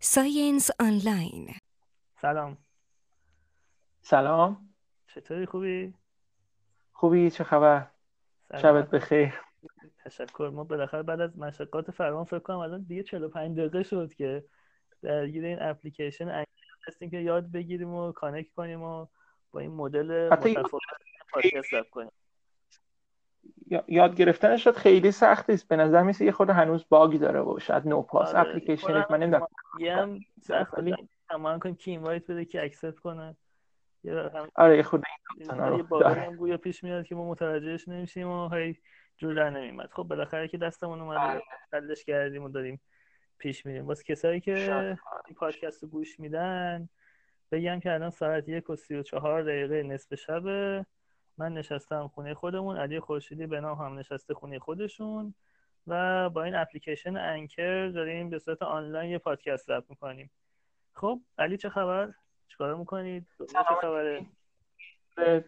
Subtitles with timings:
[0.00, 1.54] ساینس آنلاین
[2.20, 2.58] سلام.
[4.00, 4.74] سلام.
[5.06, 5.94] چطوری خوبی؟
[6.92, 7.86] خوبی چه خبر؟
[8.62, 9.34] شبت بخیر.
[10.04, 10.50] تشکر.
[10.54, 14.44] ما بالاخره بعد از مشقات فراوان فکر کنم الان دیگه 45 دقیقه شد که
[15.02, 16.44] درگیر این اپلیکیشن
[16.86, 19.06] هستیم که یاد بگیریم و connect کنیم و
[19.50, 20.82] با این مدل متفاوت
[21.32, 22.10] پادکست کنیم.
[23.88, 27.40] یاد گرفتنش شد خیلی سخت است به نظر میرسه یه خرده هنوز bug ی داره
[27.40, 28.48] و شاید نوپاست آره.
[28.48, 29.46] اپلیکیشن من نمی‌دونم.
[29.80, 30.74] یه هم سخت
[31.28, 33.36] تمام کنیم کی اینوایت بده کی اکسپت کنه.
[34.54, 35.04] آره یه خود
[36.02, 38.76] هم گویا پیش میاد که ما متوجهش نمیشیم و هی
[39.16, 41.42] جور در نمیمد خب بالاخره که دستمون اومده آره.
[41.72, 42.80] حلش کردیم و داریم
[43.38, 43.86] پیش میریم.
[43.86, 46.88] واسه کسایی که این پادکست رو گوش میدن
[47.52, 50.86] بگم که الان ساعت یک و سی و چهار دقیقه نصف شبه.
[51.38, 55.34] من نشستم خونه خودمون علی خورشیدی به نام هم نشسته خونه خودشون
[55.86, 60.30] و با این اپلیکیشن انکر داریم به صورت آنلاین یه پادکست ضبط می‌کنیم.
[60.94, 62.12] خب علی چه خبر؟
[62.48, 64.26] چیکار می‌کنید؟ چه خبره؟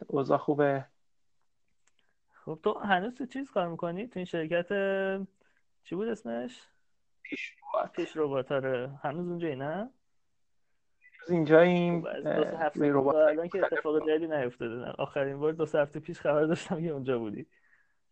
[0.07, 0.85] اوضاع خوبه.
[2.45, 4.69] خب تو هنوز تو چیز کار می‌کنی؟ تو این شرکت
[5.85, 6.63] چی بود اسمش؟
[7.23, 7.93] پیش ربات.
[7.93, 8.99] پیش ربات آره.
[9.03, 9.91] هنوز اونجایی نه؟
[11.29, 12.05] اینجاییم
[12.77, 17.19] ربات الان که اتفاق جدی نیفتاده آخرین بار دو هفته پیش خبر داشتم که اونجا
[17.19, 17.47] بودی.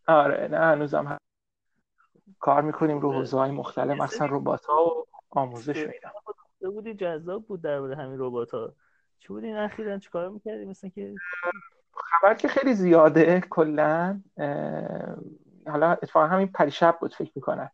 [0.06, 1.18] آره نه هنوزم هم
[2.40, 6.12] کار می‌کنیم رو حوزه های مختلف مثلا ربات ها و آموزش میدم.
[6.60, 8.72] بودی جذاب بود در مورد همین ربات ها
[9.18, 11.14] چی بود این اخیرا چیکار می‌کردی؟ مثلا که
[11.94, 14.20] خبر که خیلی زیاده کلا
[15.66, 17.70] حالا اتفاقا همین پریشب بود فکر می‌کنم.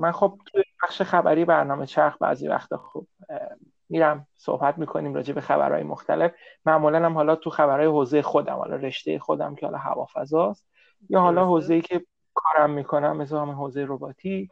[0.00, 3.06] من خب توی بخش خبری برنامه چرخ بعضی وقتا خب
[3.88, 6.32] میرم صحبت می‌کنیم راجع به خبرهای مختلف.
[6.66, 10.68] معمولا هم حالا تو خبرهای حوزه خودم حالا رشته خودم که حالا هوافضاست
[11.10, 12.00] یا حالا حوزه ای که
[12.34, 14.50] کارم می‌کنم مثل همین حوزه رباتی.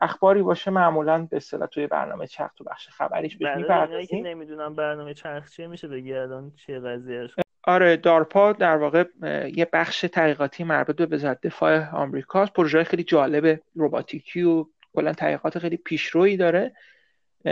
[0.00, 4.26] اخباری باشه معمولا به اصطلاح توی برنامه چرخ تو بخش خبریش بهش می‌پردازیم.
[4.26, 7.34] نمی‌دونم برنامه چرخ چیه میشه بگی الان چه قضیهش
[7.64, 9.04] آره دارپا در واقع
[9.54, 12.52] یه بخش تحقیقاتی مربوط به وزارت دفاع آمریکاست.
[12.52, 16.72] پروژه خیلی جالب رباتیکی و کلا تحقیقات خیلی پیشرویی داره.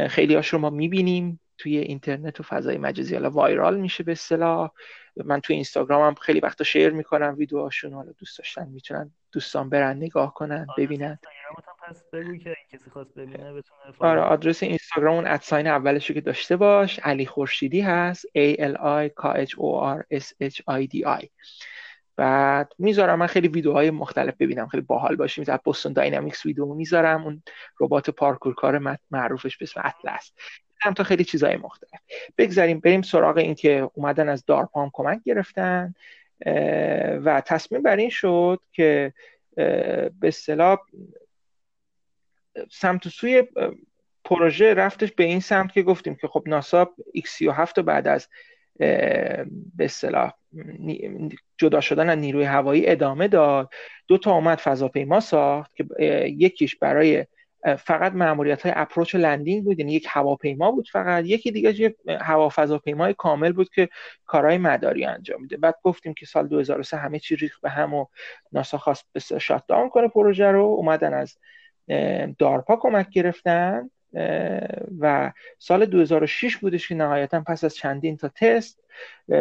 [0.08, 3.14] خیلی هاش رو ما می‌بینیم توی اینترنت و فضای مجازی.
[3.14, 4.70] حالا وایرال میشه به اصطلاح.
[5.24, 10.34] من توی اینستاگرامم خیلی وقتا شیر می‌کنم ویدیوهاشون حالا دوست داشتن می‌تونن دوستان برن نگاه
[10.34, 11.18] کنن آره، ببینن.
[11.88, 16.56] پس بگو که کسی خواست ببینه بتونه آره آدرس اینستاگرام اون ادساین اولشو که داشته
[16.56, 16.98] باش.
[16.98, 18.26] علی خورشیدی هست.
[18.26, 21.28] A L I K H O R S H I D I.
[22.16, 27.24] بعد می‌ذارم من خیلی ویدیوهای مختلف ببینم خیلی باحال باشه می‌ذارم بوستون داینامیکس ویدیو می‌ذارم
[27.24, 27.42] اون
[27.80, 30.32] ربات پارکور کار معروفش به اسم اطلس
[30.80, 32.00] هم تا خیلی چیزهای مختلف.
[32.38, 35.94] بگذاریم بریم سراغ این که اومدن از دارپام کمک گرفتن
[37.24, 39.12] و تصمیم بر این شد که
[39.56, 40.78] به اصطلاح
[42.70, 43.42] سمت سوی
[44.24, 48.28] پروژه رفتش به این سمت که گفتیم که خب ناسا X37 بعد از
[48.78, 49.46] به
[49.78, 50.32] اصطلاح
[51.58, 53.70] جدا شدن از نیروی هوایی ادامه داد.
[54.08, 55.86] دو تا اومد فضاپیما ساخت که
[56.38, 57.26] یکیش برای
[57.78, 61.24] فقط ماموریت های approach landing بود یعنی یک هواپیما بود فقط.
[61.24, 63.88] یکی دیگه یه هوا فضاپیمای کامل بود که
[64.26, 65.56] کارهای مداری انجام میده.
[65.56, 68.06] بعد گفتیم که سال 2003 همه چی ریخ به هم و
[68.52, 70.64] ناسا خواست shut down کنه پروژه رو.
[70.64, 71.36] اومدن از
[72.38, 73.90] دارپا کمک گرفتن.
[75.00, 78.80] و سال 2006 بودش که نهایتا پس از چندین تا تست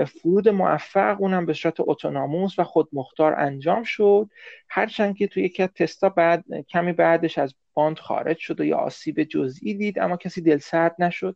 [0.05, 4.29] فرود موفق اونم به صورت اتوناموس و خودمختار انجام شد.
[4.69, 8.77] هرچند که توی یکی از تستا بعد کمی بعدش از باند خارج شد و یا
[8.77, 11.35] آسیب جزئی دید اما کسی دل سرد نشد.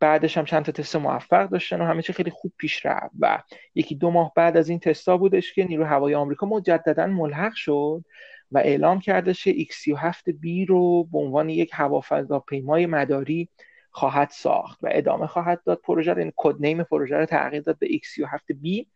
[0.00, 3.14] بعدش هم چند تا تست موفق داشتن و همه چی خیلی خوب پیش رفت.
[3.20, 3.42] و
[3.74, 8.04] یکی دو ماه بعد از این تستا بودش که نیرو هوایی آمریکا مجددا ملحق شد.
[8.52, 13.48] و اعلام کردش که X37B رو به عنوان یک هوافضاپیمای مداری
[13.90, 15.80] خواهد ساخت و ادامه خواهد داد.
[15.84, 18.86] پروژه رو این کد نیم پروژه رو تغییر داد به X37B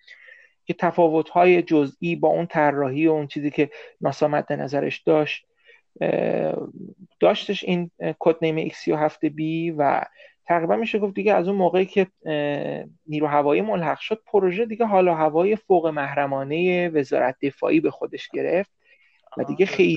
[0.65, 5.47] که تفاوت‌های جزئی با اون طراحی و اون چیزی که ناسا مد نظرش داشت
[7.21, 10.05] داشتش این کد نیم X37B و
[10.47, 12.07] تقریبا میشه گفت دیگه از اون موقعی که
[13.07, 18.71] نیرو هوایی ملحق شد پروژه دیگه حالا هوای فوق محرمانه وزارت دفاعی به خودش گرفت.
[19.39, 19.97] و دیگه خیلی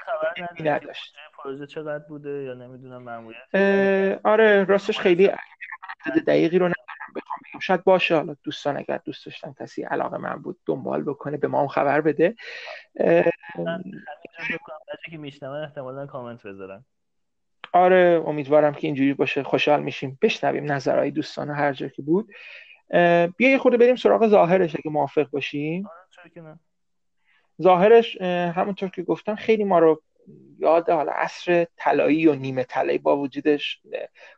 [0.00, 1.16] خبر نداشت.
[1.38, 5.30] پروژه چقدر بوده یا نمی‌دونم معمولیت آره راستش خیلی
[6.26, 7.12] دقیقی رو ندارم.
[7.16, 11.36] بخوام بگم شاید باشه حالا دوستان اگر دوست داشتن کسی علاقه من بود دنبال بکنه
[11.36, 12.34] به ما هم خبر بده.
[15.10, 16.84] که میشنون احتمالا کامنت بذارن.
[17.72, 19.42] آره امیدوارم که اینجوری باشه.
[19.42, 20.18] خوشحال میشیم.
[20.22, 22.32] بشنویم نظرهای دوستان هر جا که بود.
[23.36, 25.86] بیا یه خورده بریم سراغ ظاهرش اگه موافق باشیم.
[25.86, 26.60] آره،
[27.62, 30.02] ظاهرش همونطور که گفتم خیلی ما رو
[30.58, 33.80] یاد حالا عصر طلایی و نیمه طلایی با وجودش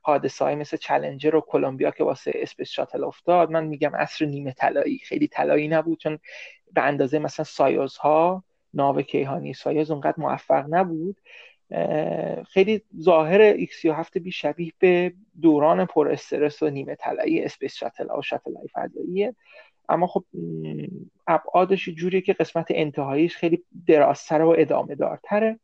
[0.02, 3.50] حادثه های مثل چلنجر و کلمبیا که واسه Space Shuttle افتاد.
[3.50, 6.18] من میگم عصر نیمه طلایی خیلی طلایی نبود چون
[6.72, 8.44] به اندازه مثلا سایوز ها
[8.74, 11.20] ناو کیهانی سایوز اونقدر موفق نبود.
[12.48, 15.12] خیلی ظاهر X-37B شبیه به
[15.42, 19.34] دوران پر استرس و نیمه طلایی Space Shuttle و شاتل های فضاییه
[19.88, 20.24] اما خب
[21.26, 25.60] ابعادش جوریه که قسمت انتهاییش خیلی درازتر و ادامه دارتره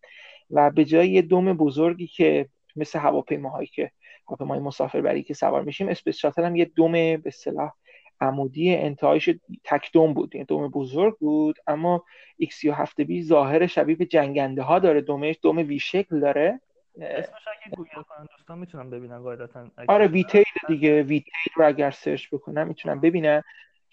[0.50, 3.91] و به جای یه دم بزرگی که مثل هواپیماهایی که
[4.29, 7.73] هواپیمای مسافربری که سوار میشیم Space Shuttle هم یه دم به اصطلاح
[8.21, 9.31] عمودی انتهایش
[9.65, 12.05] تک دم بود یعنی دم بزرگ بود اما
[12.37, 16.61] X-37B ظاهر شبیه به جنگنده ها داره دمش دم V شکل داره.
[17.00, 22.26] اسمش اگه گوگل کنن دوستان می‌تونم ببینن قاعدتا آره V-tail دیگه V-tail رو اگر سرچ
[22.32, 23.43] بکنم می‌تونم ببینن.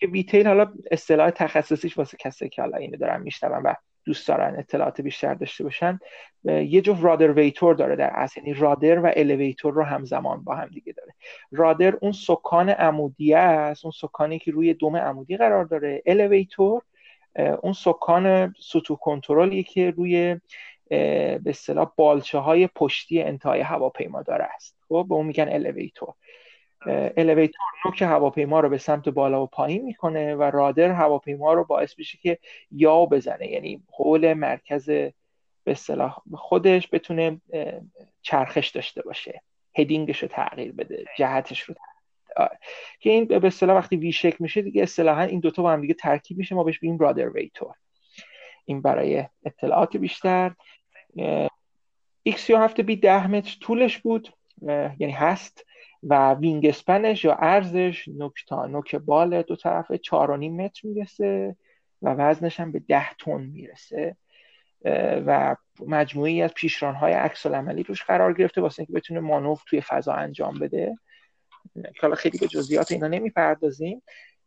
[0.02, 3.74] که V-tail حالا اصطلاح تخصصیش واسه کسی که حالا اینو دارن میشنون و
[4.06, 6.00] دوست دارن اطلاعات بیشتر داشته باشن
[6.46, 8.42] یه جفت ruddervator داره در اصل.
[8.42, 11.14] یعنی rudder و elevator رو همزمان با هم دیگه داره.
[11.52, 16.04] rudder اون سکان عمودی است اون سکانی که روی دم عمودی قرار داره.
[16.06, 16.82] elevator
[17.62, 20.40] اون سکان سطوح کنترلی که روی
[20.90, 24.78] به اصطلاح بالچه های پشتی انتهای هواپیما داره است.
[24.90, 26.14] خب به اون میگن elevator.
[26.88, 31.98] الیویتور نوک هواپیما رو به سمت بالا و پایین می‌کنه و رادر هواپیما رو باعث
[31.98, 32.40] میشه که
[32.72, 33.48] یا بزنه.
[33.48, 37.42] یعنی حول مرکز به اصطلاح خودش بتونه
[38.22, 39.42] چرخش داشته باشه.
[39.78, 41.76] هدینگش رو تغییر بده جهتش رو
[42.38, 42.60] آره.
[43.00, 45.94] که این به اصطلاح وقتی وی شکل میشه دیگه اصطلاحا این دوتا با هم دیگه
[45.94, 46.56] ترکیب میشه.
[46.56, 47.76] ما بهش بگیم رادر ویتور.
[48.66, 50.52] این برای اطلاعات بیشتر.
[52.30, 54.34] x هفته بی ده متر طولش بود.
[55.00, 55.66] یعنی هست.
[56.04, 60.88] و وینگ اسپنش یا ارزش نوک تا نوک بال دو طرفه چهار و نیم متر
[60.88, 61.56] می‌رسه
[62.02, 64.16] و وزنش هم به ده تن می‌رسه
[65.26, 65.56] و
[65.88, 70.14] مجموعی از پیشران های عکس عملی روش قرار گرفته واسه اینکه بتونه مانور توی فضا
[70.14, 70.98] انجام بده.
[72.02, 74.02] حالا خیلی به جزئیات اینا نمی‌پردازیم.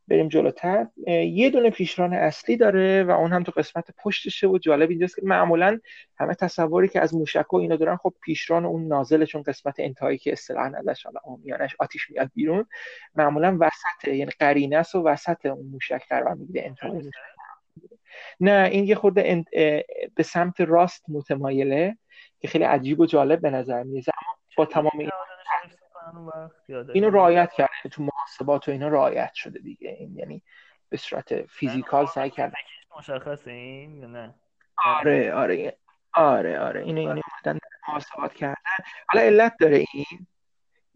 [0.09, 0.87] بریم جلوتر.
[1.07, 5.23] یه دونه پیشران اصلی داره و اون هم تو قسمت پشتشه و جالب اینجاست که
[5.25, 5.81] معمولا
[6.17, 10.33] همه تصوری که از موشک و اینا دارن خب پیشران اون نازلشون قسمت انتهایی که
[10.33, 12.67] اصطلاحا ازش حالا آمیانش آتیش میاد بیرون
[13.15, 17.11] معمولا وسط یعنی قرینه است و وسط اون موشک قرار می‌گیره انتهایی
[18.41, 19.45] نه این یه خورده
[20.15, 21.97] به سمت راست متمایله
[22.41, 24.05] که خیلی عجیب و جالب به نظر میاد
[24.57, 25.11] با تمام این
[26.95, 29.89] اینو رعایت کرده تو محاسبات و اینا رعایت شده دیگه.
[29.89, 30.43] این یعنی
[30.89, 32.57] به صورت فیزیکال سعی کرده.
[32.99, 34.35] مشخصه این یا نه؟
[34.85, 35.77] آره آره.
[36.15, 36.83] آره آره.
[36.83, 38.55] اینو یعنی اومدن محاسبات کردن
[39.09, 40.27] حالا علت داره این.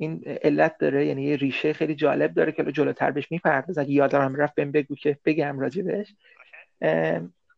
[0.01, 4.35] این علت داره یعنی یه ریشه خیلی جالب داره که جلوتر بهش میپرداز اگه یادم
[4.35, 6.15] رفت بهم بگو که بگم راجبش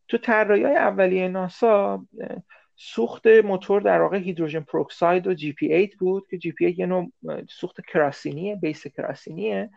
[0.08, 2.06] تو طراحی های اولیه ناسا
[2.82, 7.12] سوخت موتور در واقع hydrogen peroxide و JP 8 بود که JP 8 یه نوع
[7.50, 9.71] سوخت kerosene یه base kerosene یه.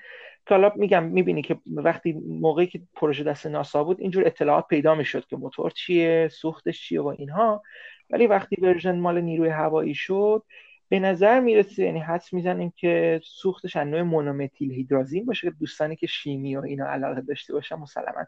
[0.45, 4.95] که حالا میگم می‌بینی که وقتی موقعی که پروژه دست ناسا بود اینجور اطلاعات پیدا
[4.95, 7.63] می‌شد که موتور چیه سوختش چیه و اینها.
[8.09, 10.43] ولی وقتی ورژن مال نیروی هوایی شد
[10.89, 15.95] به نظر می‌رسه یعنی حدس می‌زنیم که سوختش از نوع مونومتیل هیدرازین باشه که دوستانی
[15.95, 18.25] که شیمی و اینا علاقه داشته باشن مسلما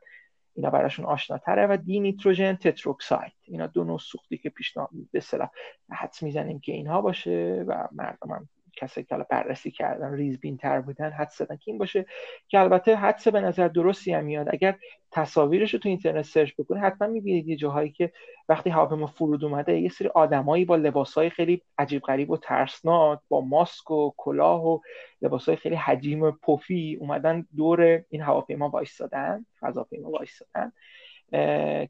[0.56, 3.34] اینا براشون آشناتره و دی نیتروژن تتروکساید.
[3.42, 5.50] اینا دو نوع سوختی که پیشنهاد به اصطلاح
[5.90, 11.12] حدس می‌زنیم که اینها باشه و مردم هم کسایی که بررسی کردن ریزبین تر بودن
[11.12, 12.06] حدس زدن که این باشه
[12.48, 14.48] که البته حدس به نظر درستی هم میاد.
[14.50, 14.78] اگر
[15.12, 18.12] تصاویرش رو تو اینترنت سرچ بکنید حتما می‌بینید یه جاهایی که
[18.50, 23.42] وقتی هواپیما فرود اومده یه سری آدمایی با لباسهای خیلی عجیب غریب و ترسناک با
[23.42, 24.80] ماسک و کلاه و
[25.22, 30.72] لباسهای خیلی حجیم و پفی اومدن دور این هواپیما وایستادن فضاپیما وایستادن.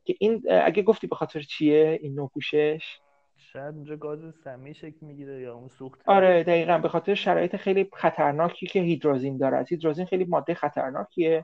[0.05, 2.99] که این اگه گفتی به خاطر چیه این نوع پوشش؟
[3.37, 6.77] شاید اونجا گاز سمی شکل می‌گیره یا اون سوخت آره دقیقا.
[6.77, 9.65] به خاطر شرایط خیلی خطرناکی که هیدروزین داره.
[9.69, 11.43] هیدروزین خیلی ماده خطرناکیه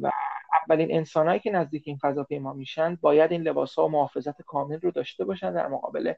[0.00, 0.10] و
[0.52, 4.90] اولین انسانهایی که نزدیک این فضاپیما میشن باید این لباس ها و محافظت کامل رو
[4.90, 6.12] داشته باشن در مقابل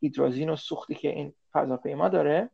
[0.00, 2.50] هیدروزین و سوختی که این فضاپیما داره.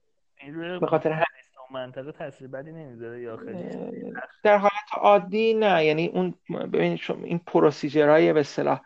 [0.81, 1.25] به خاطر هم
[1.71, 4.13] منطقه تاثیر بدی نمی‌ذاره یا خیلی
[4.43, 5.85] در حالت عادی نه.
[5.85, 8.81] یعنی اون ببینید این پروسیجرهای به اصطلاح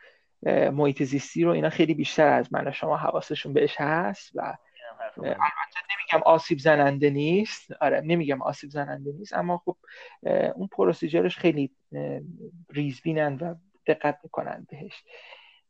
[0.46, 4.56] محیط زیستی رو اینا خیلی بیشتر از من و شما حواسشون بهش هست و
[5.16, 5.36] البته
[5.90, 7.72] نمیگم آسیب زننده نیست.
[7.80, 9.76] آره نمیگم آسیب زننده نیست اما خب
[10.54, 11.70] اون پروسیجرش خیلی
[12.70, 13.54] ریزبینن و
[13.86, 15.02] دقت می‌کنن بهش.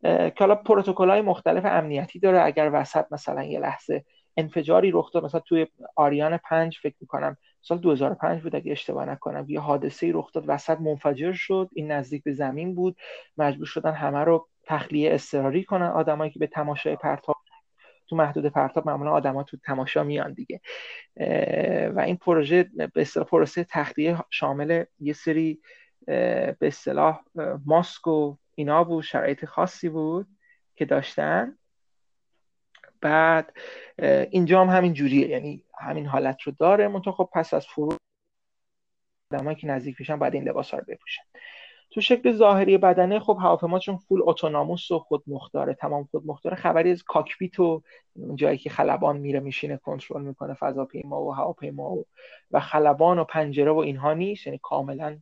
[0.03, 2.43] که حالا پروتکل های مختلف امنیتی داره.
[2.43, 4.05] اگر وسط مثلا یه لحظه
[4.37, 9.45] انفجاری رخ داد مثلا توی آریان پنج فکر می‌کنم سال 2005 بود اگه اشتباه نکنم
[9.49, 12.97] یه حادثه رخ داد وسط منفجر شد این نزدیک به زمین بود
[13.37, 17.37] مجبور شدن همه رو تخلیه اضطراری کنن آدمایی که به تماشای پرتاب
[18.09, 20.61] تو محدود پرتاب معمولا آدما تو تماشا میان دیگه.
[21.95, 25.61] و این پروژه به اصطلاح پروسه تخلیه شامل یه سری
[26.07, 27.21] به اصطلاح
[27.67, 30.27] ماسک و اینا بود شرایط خاصی بود
[30.77, 31.59] که داشتن.
[33.01, 33.57] بعد
[34.31, 36.89] اینجا هم همین جوریه یعنی همین حالت رو داره.
[36.89, 37.97] منتها خب پس از فرو
[39.33, 41.23] آدمایی که نزدیک میشن بعد این لباس رو بپوشن.
[41.95, 46.57] تو شکل ظاهری بدنه خب هواپیما چون full autonomous و خود مختاره تمام خود مختاره
[46.57, 47.83] خبری از cockpit و
[48.35, 52.07] جایی که خلبان میره میشینه کنترل می‌کنه فضاپیما و هواپیما و
[52.51, 54.47] و خلبان و پنجره و اینها نیست.
[54.47, 55.19] یعنی کاملا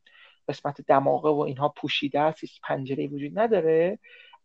[0.49, 2.45] قسمت دماغه و اینها پوشیده است.
[2.63, 3.99] پنجره وجود نداره.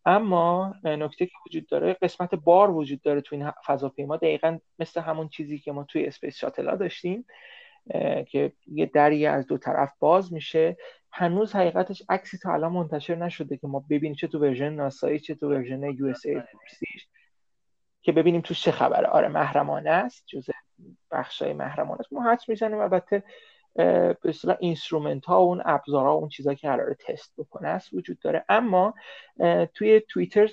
[0.05, 4.17] اما نکته که وجود داره قسمت بار وجود داره تو این فضاپیما.
[4.17, 7.25] دقیقا مثل همون چیزی که ما توی Space Shuttle ا داشتیم
[8.27, 10.77] که یه دری از دو طرف باز میشه.
[11.17, 15.35] هنوز حقیقتش عکسی تا الان منتشر نشده که ما ببینیم چه تو version ناسایی چه
[15.35, 16.41] تو version USA
[18.01, 20.53] که ببینیم تو چه خبره آره محرمانه است جزء
[21.11, 22.13] بخشای محرمانه است.
[22.13, 22.79] ما حدس می‌زنیم.
[22.79, 23.23] البته
[23.75, 28.19] به اصطلاح instrument ها و اون ابزارها اون چیزا که قرار تست بکنه است وجود
[28.19, 28.45] داره.
[28.49, 28.93] اما
[29.73, 30.49] توی توییتر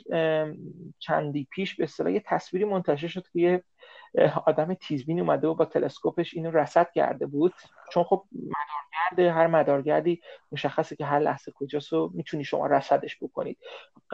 [0.98, 3.64] چندی پیش به اصطلاح یه تصویری منتشر شد که یه
[4.46, 7.54] آدم تیزبین اومده و با تلسکوپش اینو رصد کرده بود.
[7.92, 10.20] چون خب مدارگرد هر مدارگردی
[10.52, 13.58] مشخصه که هر لحظه کجاست و می‌تونی شما رصدش بکنید.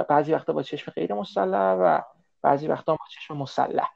[0.08, 2.00] بعضی وقتا با چشم غیر مسلح و
[2.42, 3.90] بعضی وقتا با چشم مسلح.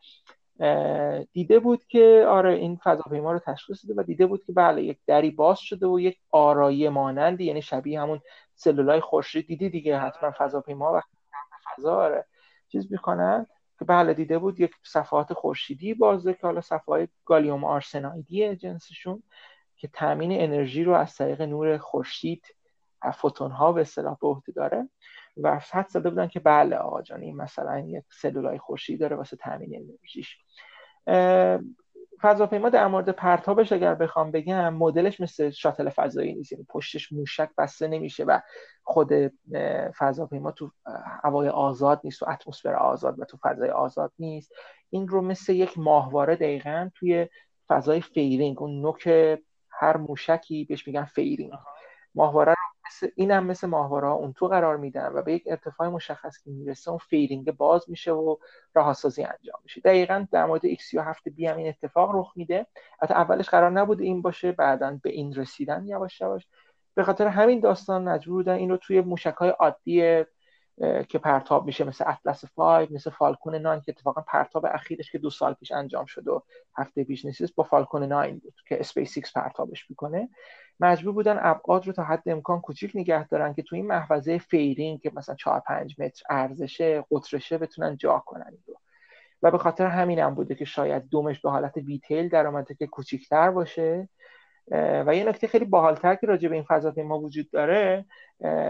[1.33, 4.99] دیده بود که آره این فضاپیما رو تشخیص داده و دیده بود که بله یک
[5.07, 8.21] دری باز شده و یک آرایه مانندی یعنی شبیه همون
[8.55, 9.47] سلولای خورشید.
[9.47, 11.01] دیدی دیگه؟ حتما فضاپیما و
[11.65, 12.27] فضا آره.
[12.69, 13.47] چیز می‌کنن؟
[13.83, 19.23] که بله دیده بود یک صفحات خورشیدی بازه که حالا صفحات گالیوم آرسنایدی جنسشون
[19.77, 22.47] که تامین انرژی رو از طریق نور خورشید
[23.15, 24.89] فوتون ها به اصطلاح به عهده داره
[25.37, 29.37] و حد زده بودن که بله آقا جان این مثلا یک سلولای خورشید داره واسه
[29.37, 30.39] تامین انرژیش.
[32.23, 36.53] فضاپیما در مورد پرتابش اگر بخوام بگم مدلش مثل شاتل فضایی نیست.
[36.53, 38.41] یعنی پشتش موشک بسته نمیشه و
[38.83, 39.13] خود
[39.99, 40.71] فضاپیما تو
[41.25, 44.53] هوای آزاد نیست و اتمسفر آزاد و تو فضای آزاد نیست.
[44.91, 47.29] این رو مثل یک ماهواره دقیقا توی
[47.69, 49.07] فضای fairing اون نوک
[49.71, 51.53] هر موشکی بهش میگن fairing
[52.15, 52.55] ماهواره
[52.93, 56.43] مثل این هم مثل ماهواره ها اون تو قرار میدن و به یک ارتفاع مشخص
[56.43, 58.37] که می‌رسه اون fairing باز میشه و
[58.75, 59.81] رهاسازی انجام میشه.
[59.81, 62.67] دقیقا در مورد X37 B هم این اتفاق رخ میده.
[63.03, 66.47] حتی اولش قرار نبود این باشه بعدا به این رسیدن یواش یواش.
[66.95, 70.25] به خاطر همین داستان مجبور بودن این رو توی موشک های عادی
[71.09, 75.31] که پرتاب میشه مثل اطلس 5 مثل فالکون 9 که اتفاقا پرتاب اخیرش که دو
[75.31, 76.43] سال پیش انجام شد و
[76.77, 80.29] هفته پیش نیست با فالکون 9 بود که اسپیس ایکس پرتابش می‌کنه.
[80.81, 84.99] مجبور بودن ابعاد رو تا حد امکان کوچیک نگه دارن که تو این محفظه fairing
[84.99, 88.75] که مثلا 4 5 متر عرضشه قطرشه بتونن جا کنن رو
[89.43, 92.87] و به خاطر همین هم بوده که شاید دمش به حالت V-tail در آمده که
[92.87, 94.09] کوچیکتر باشه.
[95.07, 98.05] و یه نکته خیلی باحالتر که راجع به این فضاپیما وجود داره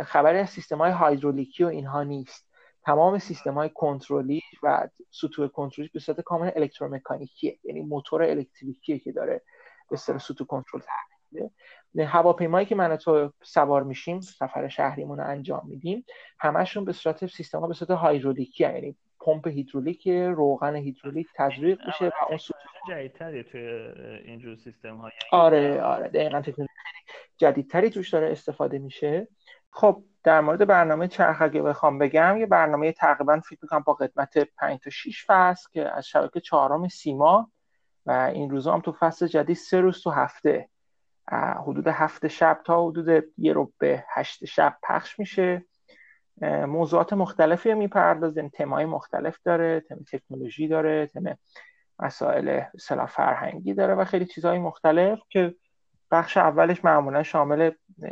[0.04, 2.52] خبری از سیستم های هایدرولیکی و اینها نیست.
[2.84, 9.12] تمام سیستم های کنترلی و سطوح کنترلی به صورت کامل الکترومکانیکیه یعنی موتور الکتریکیه که
[9.12, 9.42] داره
[9.90, 10.80] به صورت سطوح کنترل
[11.98, 16.04] هواپیمایی که من تو سوار میشیم سفر شهریمون رو انجام میدیم
[16.38, 22.06] همشون به صورت سیستم ها به صورت هایدرولیکی یعنی پمپ هیدرولیک روغن هیدرولیک تزریق میشه
[22.06, 22.38] و اون
[22.88, 23.60] جدیدتری توی
[24.24, 26.08] اینجور سیستم های آره آره.
[26.08, 26.72] دقیقا تکنولوژی
[27.36, 29.28] جدیدتری توش داره استفاده میشه.
[29.70, 34.38] خب در مورد برنامه چرخ اگه بخوام بگم یه برنامه تقریبا فکر می‌کنم با قدمت
[34.38, 37.50] 5 تا 6 فصل که از شبکه چهارم سیما
[38.06, 40.68] و این روزا هم تو فصل جدید سه روز تو هفته.
[41.66, 45.64] حدود هفت شب تا حدود یه رو به هشت شب پخش میشه.
[46.66, 51.38] موضوعات مختلفی می‌پردازه یعنی تمای مختلف داره تم تکنولوژی داره تم
[52.02, 55.54] مسائل اصطلاح فرهنگی داره و خیلی چیزهای مختلف که
[56.10, 57.70] بخش اولش معمولا شامل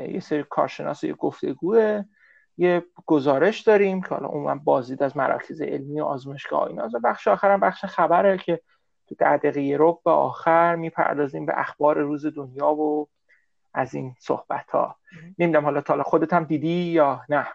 [0.09, 2.05] یه سری کارشناس یه گفتگوه.
[2.59, 7.29] یه گزارش داریم که حالا عموما بازدید از مراکز علمی و آزمایشگاه اینا و بخش
[7.29, 8.61] آخر هم بخش خبره که
[9.09, 13.09] تو ده دقیقه رو به آخر می‌پردازیم به اخبار روز دنیا و
[13.75, 14.97] از این صحبت ها
[15.39, 17.47] نمی‌دونم حالا تا خودت هم دیدی یا نه.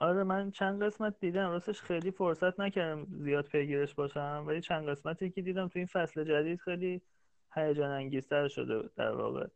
[0.00, 5.30] آره من چند قسمت دیدم راستش خیلی فرصت نکردم زیاد پیگیرش باشم ولی چند قسمتی
[5.30, 7.02] که دیدم تو این فصل جدید خیلی
[7.54, 9.46] هیجان انگیزتر شده در واقع.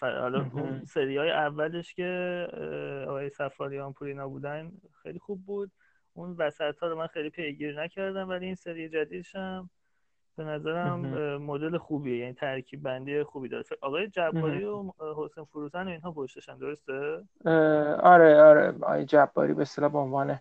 [0.00, 2.46] حالا اون سری های اولش که
[3.08, 5.70] آقای سفاریان پورینا بودن خیلی خوب بود.
[6.12, 9.70] اون وسط ها رو من خیلی پیگیر نکردم ولی این سری جدیدش هم
[10.36, 11.00] به نظرم
[11.36, 13.64] مدل خوبیه یعنی ترکیب بندی خوبی داره.
[13.80, 17.22] آقای جباری و حسین فروزن و اینها پشتشن درسته؟
[18.00, 18.74] آره آره.
[18.82, 20.38] آقای جباری به اصطلاح به عنوان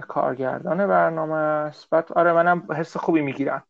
[0.00, 1.90] کارگردان برنامه است.
[1.90, 3.62] بعد آره منم حس خوبی می‌گیرم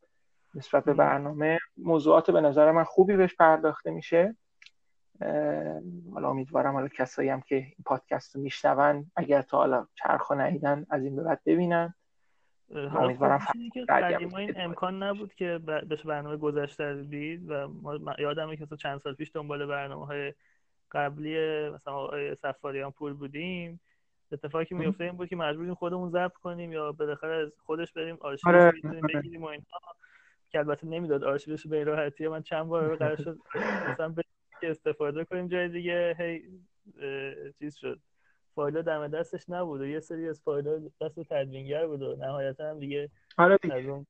[0.54, 1.58] نسبت به برنامه.
[1.76, 4.36] موضوعات به نظر من خوبی بهش پرداخته میشه.
[6.14, 10.86] حالا امیدوارم حالا کسایی هم که این پادکست رو میشنون اگر تا حالا چرخ نیدن
[10.90, 11.94] از این به بعد ببینن.
[12.74, 18.98] امیدوارم خب این امکان نبود که بهش برنامه گذشته دید و ما یادمه که چند
[18.98, 20.34] سال پیش دنبال برنامه های
[20.92, 23.80] قبلی مثلا آقای سفاریان پور بودیم.
[24.32, 28.16] اتفاقی که میفته این بود که مجبوریم خودمون ضبط کنیم یا بالاخره از خودش بریم
[28.20, 28.72] آرشیوش آره.
[29.14, 29.78] بگیریم و اینها.
[30.50, 32.28] که البته نمی‌داد آرشیوش به راحتی.
[32.28, 33.38] من چند بار قرار شد
[33.90, 34.14] مثلا
[34.60, 36.16] که استفاده کنیم جای دیگه.
[36.18, 36.42] هی
[37.58, 38.00] چیز شد.
[38.54, 42.78] فایل دم دستش نبود و یه سری از فایل دست تدوینگر بود و نهایتا هم
[42.78, 43.74] دیگه آره دیگه.
[43.74, 44.06] از اون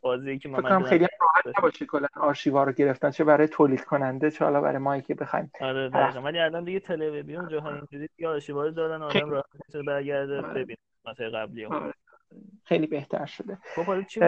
[0.00, 3.10] بازی که من خیلی راحت نباشه کلا آرشیوا رو گرفتن.
[3.10, 5.50] چه برای تولید کننده چه حالا برای ما که بخوایم.
[5.60, 6.20] آره دقیقاً.
[6.20, 9.02] ولی الان دیگه تلویزیون جاهای اینجوری دیگه آرشیوا رو دارن.
[9.02, 10.62] آدم راحت میشه برگرده آره.
[10.62, 11.94] ببینه مثلا قبلی آره.
[12.64, 13.58] خیلی بهتر شده.
[13.74, 14.20] خب حالا چی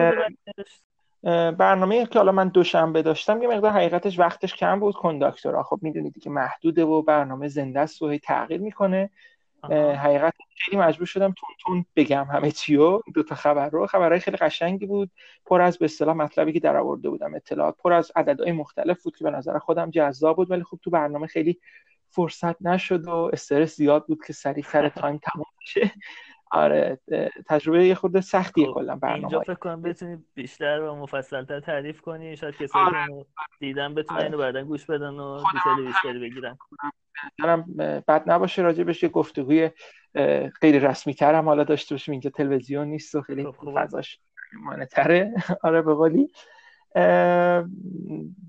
[1.57, 4.95] برنامه که حالا من دوشنبه داشتم یه مقدار حقیقتش وقتش کم بود.
[4.95, 9.09] کنداکتورا خب می‌دونید که محدوده و برنامه زنده است و تغییر می‌کنه.
[9.95, 13.01] حقیقت خیلی مجبور شدم تون تون بگم همه چیو.
[13.13, 13.87] دو تا خبر رو.
[13.87, 15.11] خبرهای خیلی قشنگی بود.
[15.45, 19.17] پر از به اصطلاح مطلبی که در آورده بودم اطلاعات پر از عددهای مختلف بود
[19.17, 21.59] که به نظر خودم جذاب بود ولی خب تو برنامه خیلی
[22.09, 25.91] فرصت نشد و استرس زیاد بود که سریعتر time تموم بشه.
[26.51, 26.99] آره
[27.47, 32.01] تجربه یه خورده سختی خب کلا برنامه اینجا فکر کنم بتونی بیشتر و مفصلتر تعریف
[32.01, 33.25] کنی شاید کسایی آره.
[33.59, 36.57] دیدن بتونن اینو بعدا گوش بدن و detail بیشتری بگیرن.
[37.39, 37.65] نظرم
[38.07, 39.69] بد نباشه راجع بهش یه گفتگوی
[40.61, 44.19] غیر رسمی ترم حالا داشته باشیم اینجا تلویزیون نیست و خیلی خب، فضاش
[44.91, 46.27] تره آره به قولی.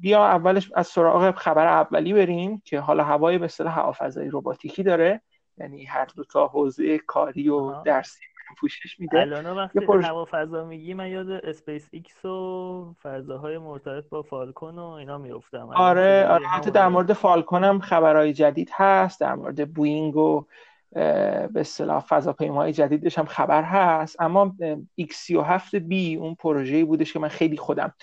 [0.00, 5.20] بیا اولش از سراغ خبر اولی بریم که حالا هوای به اصطلاح هوافضایی رباتیکی داره.
[5.60, 8.20] یعنی هر دو تا حوزه کاری و درسی
[8.60, 9.20] پوشش میده.
[9.20, 10.04] الان وقتی پروژ...
[10.04, 16.26] هوافضا میگی من یاد اسپیس ایکس و فضاهای مرتبط با فالکون و اینا میفتم آره
[16.28, 20.44] آره حتی در مورد فالکون هم خبرهای جدید هست در مورد بوینگ و
[20.92, 24.20] به اصطلاح فضاپیماهای جدیدش هم خبر هست.
[24.20, 24.56] اما
[25.00, 27.94] X37 B اون پروژه‌ای بودش که من خیلی خودم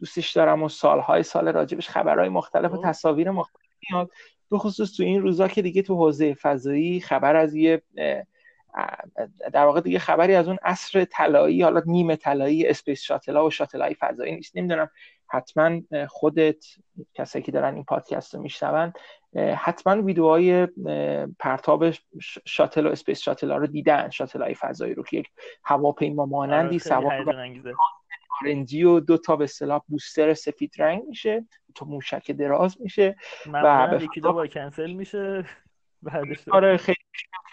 [0.00, 2.88] دوستش دارم و سالهای سال راجبش خبرهای مختلف و خب.
[2.88, 4.10] تصاویر مختلف میاد.
[4.50, 7.82] به خصوص تو این روزا که دیگه تو حوزه فضایی خبر از یه
[9.52, 13.80] در واقع دیگه خبری از اون عصر طلایی حالا نیمه طلایی space shuttle و شاتل
[13.80, 14.56] های فضایی نیست.
[14.56, 14.90] نمی‌دونم
[15.28, 16.64] حتما خودت
[17.14, 18.92] کسایی که دارن این پادکست رو میشنون
[19.56, 20.66] حتما ویدیوهای
[21.38, 21.90] پرتاب
[22.46, 25.28] شاتل و space shuttle ها رو دیدن شاتل های فضایی رو که یک
[25.64, 27.24] هواپیما مانندی آره، سوار
[28.42, 33.16] آرنجی و دو تا به اصطلاح بوستر سفید رنگ میشه تو موشک دراز میشه
[33.52, 35.44] و یکی دو بار کنسل میشه
[36.02, 36.96] بعدش آره خیلی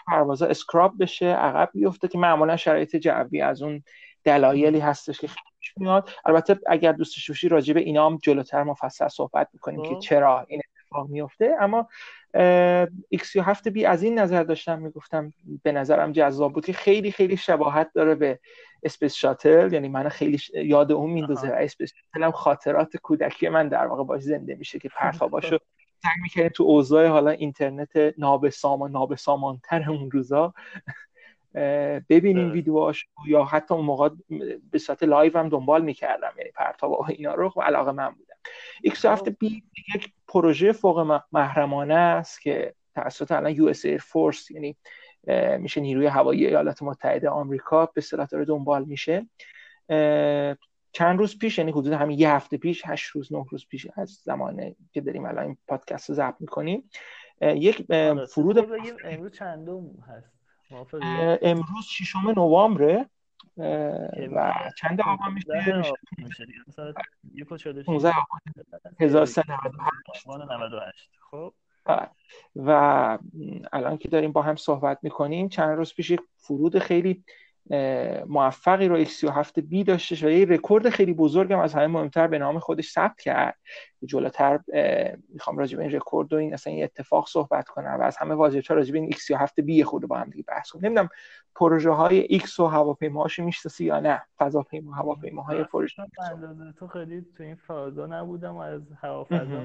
[0.06, 3.82] پروازا اسکراب بشه عقب بیفته که معمولا شرایط جوی از اون
[4.24, 5.28] دلایلی هستش که
[5.76, 6.10] میاد.
[6.24, 9.98] البته اگر دوست باشی راجع به اینا هم جلوتر مفصل صحبت می‌کنیم که خب.
[9.98, 11.88] چرا این اتفاق میفته اما
[13.14, 17.90] X37 B از این نظر داشتم می‌گفتم به نظرم جذاب بود که خیلی خیلی شباهت
[17.94, 18.38] داره به
[18.82, 19.72] space shuttle.
[19.72, 21.48] یعنی من خیلی یاد اون میندازه.
[21.48, 25.58] space shuttle هم خاطرات کودکی من در واقع باش زنده میشه که پرتاباشو
[26.02, 30.54] سعی می‌کنه تو اوضاع حالا اینترنت نابسامان و نابسامانتر اون روزا.
[32.08, 34.08] ببینیم ویدیوهاش یا حتی اون موقع
[34.70, 38.34] به صورت live هم دنبال می‌کردم یعنی پرتاب و اینا رو خب علاقه من بودم.
[38.82, 39.62] X37 B
[39.94, 44.76] یک پروژه فوق محرمانه است که توسط الان US Air Force یعنی
[45.58, 49.26] میشه نیروی هوایی ایالات متحده آمریکا به اصطلاح داره دنبال میشه.
[50.92, 54.10] چند روز پیش یعنی حدود همین یه هفته پیش هشت روز نه روز پیش از
[54.10, 56.90] زمانی که داریم الان این پادکست رو ضبط می‌کنیم
[57.40, 58.58] یک آره، فرود
[59.04, 60.33] امروز چندم هست؟
[61.42, 63.08] امروز ششم نوامبره
[64.32, 65.82] و چند آبان میشه؟
[66.18, 66.46] میشه
[69.00, 71.54] 1398 خب.
[72.56, 72.70] و
[73.72, 77.24] الان که داریم با هم صحبت می‌کنیم چند روز پیش فرود خیلی
[78.26, 82.58] موفقی رو X37 B داشتش و یه رکورد خیلی بزرگم از همه مهمتر به نام
[82.58, 83.58] خودش ثبت کرد.
[84.04, 84.60] جلوتر
[85.28, 88.34] می‌خوام راجع به این رکورد و این اصلا این اتفاق صحبت کنم و از همه
[88.34, 91.08] واجبتر راجع به این X37 B خود با هم دیگه بحث کنم نمی‌دونم
[91.54, 96.02] پروژه های X و هواپیماهاش می‌شناسی یا نه؟ فضاپیما هواپیماهای پروژه.
[96.78, 99.62] تو خیلی تو این فضا نبودم از هوافضا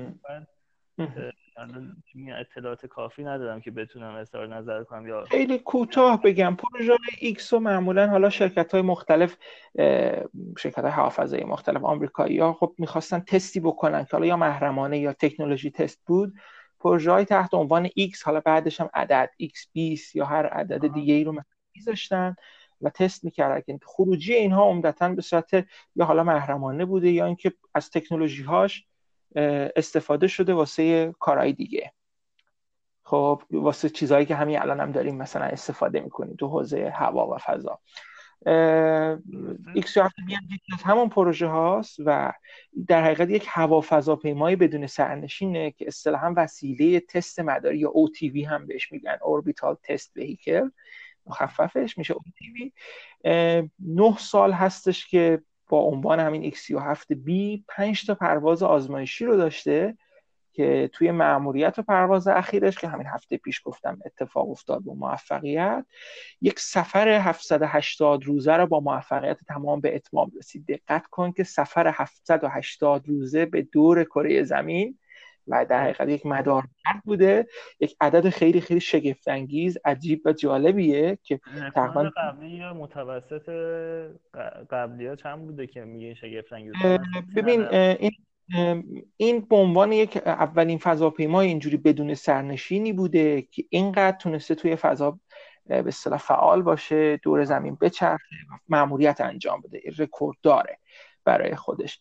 [2.39, 6.55] اطلاعات کافی ندارم که بتونم اظهار نظر کنم یا خیلی کوتاه بگم.
[6.55, 9.37] پروژه X و معمولا حالا شرکت های مختلف
[10.57, 15.13] شرکت های هوافضایی مختلف آمریکایی ها خب می‌خواستن تستی بکنن که حالا یا محرمانه یا
[15.13, 16.33] تکنولوژی تست بود.
[16.79, 21.23] پروژه های تحت عنوان X حالا بعدش هم عدد X20 یا هر عدد دیگه ای
[21.23, 21.41] رو
[21.75, 22.35] میذاشتن
[22.81, 25.53] و تست می‌کردن که خروجی اینها عمدتا به صورت
[25.95, 28.88] یا حالا محرمانه بوده یا اینکه از تکنولوژی هاش
[29.75, 31.93] استفاده شده واسه کارهای دیگه.
[33.03, 37.37] خب واسه چیزهایی که همین الان هم داریم مثلا استفاده می‌کنیم تو حوزه هوا و
[37.37, 37.79] فضا.
[39.75, 42.33] X یکی از همون پروژه هاست و
[42.87, 48.67] در حقیقت یک هوا فضاپیمایی بدون سرنشینه که اصطلاحا وسیله تست مداری یا OTV هم
[48.67, 50.69] بهش میگن Orbital Test Vehicle
[51.25, 52.71] مخففش میشه OTV
[53.79, 59.97] نه سال هستش که با عنوان همین X37B پنج تا پرواز آزمایشی رو داشته
[60.53, 65.85] که توی معموریت و پرواز اخیرش که همین هفته پیش گفتم اتفاق افتاد با موفقیت
[66.41, 70.65] یک سفر 780 روزه رو با موفقیت تمام به اتمام رسید.
[70.65, 74.97] دقت کن که سفر 780 روزه به دور کره زمین
[75.49, 76.63] و در حقیقت یک مدار
[77.05, 77.47] بوده.
[77.79, 81.39] یک عدد خیلی خیلی شگفت انگیز عجیب و جالبیه که
[81.75, 83.49] تقریبا قبلی یا متوسط
[84.69, 86.73] قبلی ها چند بوده که میگه شگفت انگیز
[87.35, 88.11] ببین این
[89.17, 95.19] این به عنوان یک اولین فضاپیمای اینجوری بدون سرنشینی بوده که اینقدر تونسته توی فضا
[95.65, 98.35] به اصطلاح فعال باشه دور زمین بچرخه
[98.69, 100.77] مأموریت انجام بده رکورد داره
[101.25, 101.99] برای خودش.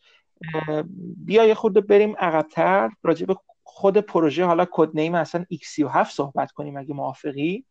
[1.24, 4.44] بیا یه خورده بریم عقبتر راجع به خود پروژه.
[4.44, 7.64] حالا کد نیم اصلا X37 صحبت کنیم اگه موافقی.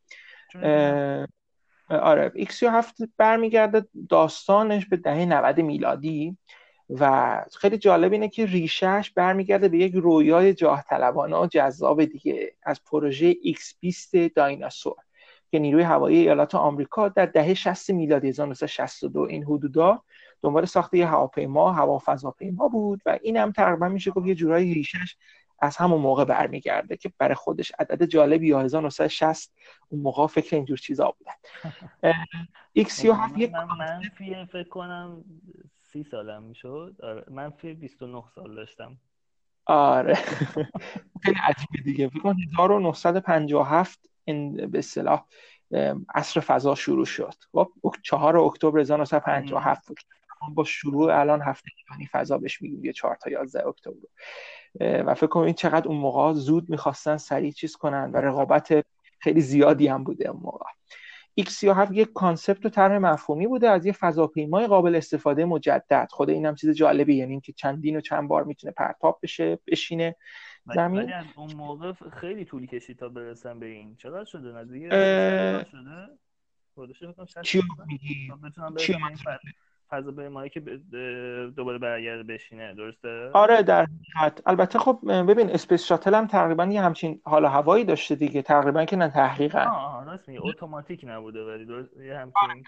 [1.90, 6.38] آره X37 برمیگرده داستانش به دهه 90 میلادی
[6.90, 12.54] و خیلی جالب اینه که ریشهش برمیگرده به یک رویای جاه طلبانه و جذاب دیگه
[12.64, 14.96] از پروژه X20 دایناسور
[15.52, 20.04] که نیروی هوایی ایالات آمریکا در دهه 60 میلادی 1962 این حدودا
[20.42, 24.74] دنبال ساخت یه هواپیما هوا فضاپیما بود و این هم تقریبا میشه گفت یه جورایی
[24.74, 25.16] ریشش
[25.60, 29.54] از همون موقع برمیگرده که برای خودش عدد جالبی 1960
[29.90, 31.34] اون موقع فکر اینجور چیزا بودن.
[32.80, 35.24] X37 یک منفی فکر کنم
[35.82, 36.96] سی سالم می‌شد.
[37.04, 38.98] آره منفی 29 سال داشتم.
[39.66, 40.14] آره.
[41.24, 42.10] خیلی عجیبه دیگه.
[42.10, 45.26] فکر 1957 این به اصطلاح
[46.16, 47.34] عصر فضا شروع شد.
[47.52, 49.88] خب 4 اکتبر 1957
[50.56, 53.94] با شروع الان هفته جهانی فضا بهش میگیم یه 4 تا 11 اکتبر.
[54.80, 58.86] و فکر کنم این چقدر اون موقع زود می‌خواستن سریع چیز کنن و رقابت
[59.20, 60.66] خیلی زیادی هم بوده اون موقع.
[61.40, 66.08] X37 یک کانسپت و طرح مفهومی بوده از یه فضاپیمای قابل استفاده مجدد.
[66.12, 70.16] خود این هم چیز جالبی یعنی اینکه چندین و چند بار می‌تونه پرتاب بشه بشینه
[70.76, 71.04] زمین.
[71.04, 73.96] ولی اون موقع خیلی طول کشید تا برسن به این.
[73.96, 74.84] چقدر شده؟ نزدیک
[75.72, 76.08] شده؟
[77.44, 78.32] چی میگی؟
[78.78, 78.96] چی
[79.90, 80.60] فضاپیمایی که
[81.56, 82.74] دوباره برگرده بشینه.
[82.74, 84.42] درسته؟ آره در حقیقت.
[84.46, 88.42] البته خب ببین space shuttle هم تقریبا یه همچین حال هوایی داشته دیگه.
[88.42, 89.60] تقریبا که نه تحقیقا.
[89.60, 92.64] آه راست میگه اتوماتیک نبوده ولی درست یه همچین.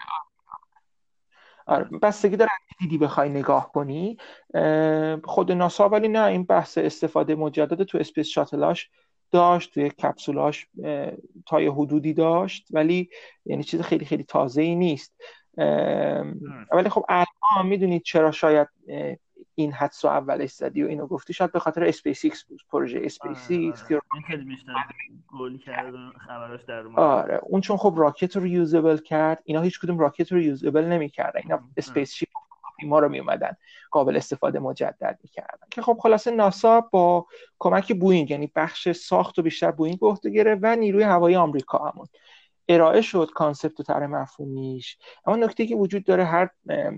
[1.66, 4.16] آره بستگی داره دیدی بخوای نگاه کنی.
[5.24, 8.90] خود ناسا ولی نه این بحث استفاده مجدد تو space shuttle اش
[9.30, 10.66] داشت توی کپسولاش
[11.46, 13.10] تا یه حدودی داشت ولی
[13.44, 15.22] یعنی چیز خیلی خیلی تازه ای نیست.
[16.72, 18.68] ولی خب الان می‌دونید چرا شاید
[19.54, 23.50] این حدس اولش زدی و اینو گفتی؟ شاید به خاطر اسپیس ایکس بود پروژه اسپیس
[23.50, 24.72] ایکس که خیلی بیشتر
[25.38, 25.94] گل کرد
[26.26, 31.40] خبرش در آره اون چون خب راکت reusable کرد اینا هیچ کدوم راکت reusable نمی‌کردن.
[31.44, 32.28] اینا spaceship
[32.84, 33.56] ما رو میومدن
[33.90, 35.66] قابل استفاده مجدد می‌کردن.
[35.70, 37.26] که خب خلاصه ناسا با
[37.58, 41.78] کمک بوینگ یعنی بخش ساخت و بیشتر بوینگ به عهده گرفت و نیروی هوایی آمریکا
[41.78, 42.06] همون
[42.70, 44.98] ارائه شد کانسپت و طرح مفهومیش.
[45.26, 46.92] اما نکته که وجود داره هر به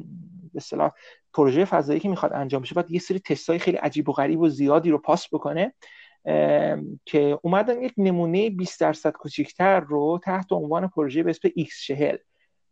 [0.54, 0.92] اصطلاح
[1.34, 4.48] پروژه فضایی که می‌خواد انجام بشه باید یه سری تستای خیلی عجیب و غریب و
[4.48, 5.74] زیادی رو پاس بکنه
[7.04, 12.18] که اومدن یک نمونه 20 درصد کوچیکتر رو تحت عنوان پروژه به اسم X40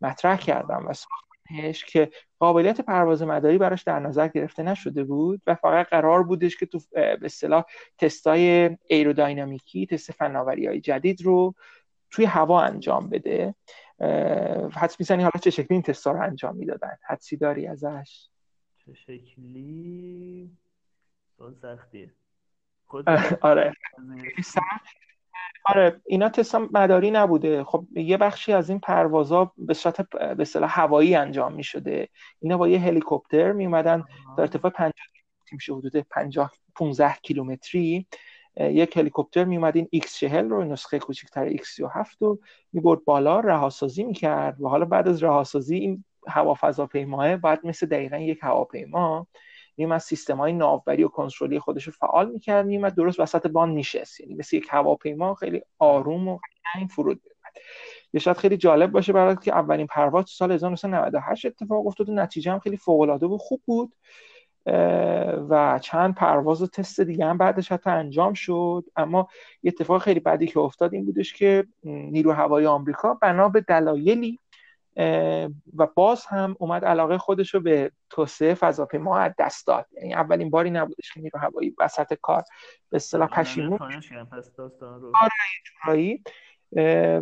[0.01, 2.09] مطرح کردم و ساختنش که
[2.39, 6.79] قابلیت پرواز مداری براش در نظر گرفته نشده بود و فقط قرار بودش که تو
[6.91, 7.63] به اصطلاح
[7.97, 11.55] تستای ایرودینامیکی تست فناوری های جدید رو
[12.11, 13.55] توی هوا انجام بده.
[14.73, 18.27] حدس می‌زنی حالا چه شکلی این تستا رو انجام می‌دادن؟ حدسی داری ازش؟
[18.85, 20.51] چه شکلی؟
[21.61, 22.13] سختیه.
[22.87, 23.09] خود
[23.41, 23.73] آره.
[25.65, 27.63] آره اینا تست مداری نبوده.
[27.63, 32.57] خب یه بخشی از این پروازا به صورت به اصطلاح هوایی انجام می شده اینا
[32.57, 34.03] با یه هلیکوپتر می اومدن
[34.37, 34.93] در ارتفاع 50
[35.51, 38.07] میشه حدود 50 15 کیلومتری.
[38.57, 42.39] یک هلیکوپتر می اومد این X40 رو نسخه کوچکتر X37 رو
[42.73, 47.85] می برد بالا رهاسازی می‌کرد و حالا بعد از رهاسازی این هوا فضاپیماه باید مثل
[47.85, 49.27] دقیقا یک هواپیما
[49.91, 54.19] از سیستم های ناوبری و کنترلی خودش رو فعال می‌کرد میومد درست وسط بان میشست.
[54.19, 56.39] یعنی مثل یک هواپیما خیلی آروم و
[56.75, 57.53] این فرود میومد
[58.13, 62.51] یه شاید خیلی جالب باشه برای که اولین پرواز سال 1998 اتفاق افتاد و نتیجه
[62.51, 63.93] هم خیلی فوق العاده و خوب بود.
[65.49, 68.83] و چند پرواز و تست دیگه هم بعدش حتی انجام شد.
[68.95, 69.27] اما
[69.63, 74.39] یه اتفاق خیلی بدی که افتاد این بودش که نیرو هوایی آمریکا بنا به دلایلی
[75.75, 79.85] و باز هم اومد علاقه خودش رو به توسعه فضاپیما از دست داد.
[79.91, 82.43] یعنی اولین باری نبودش که نیرو هوایی وسط کار
[82.89, 83.79] به اصطلاح پشیمون
[85.87, 86.19] آره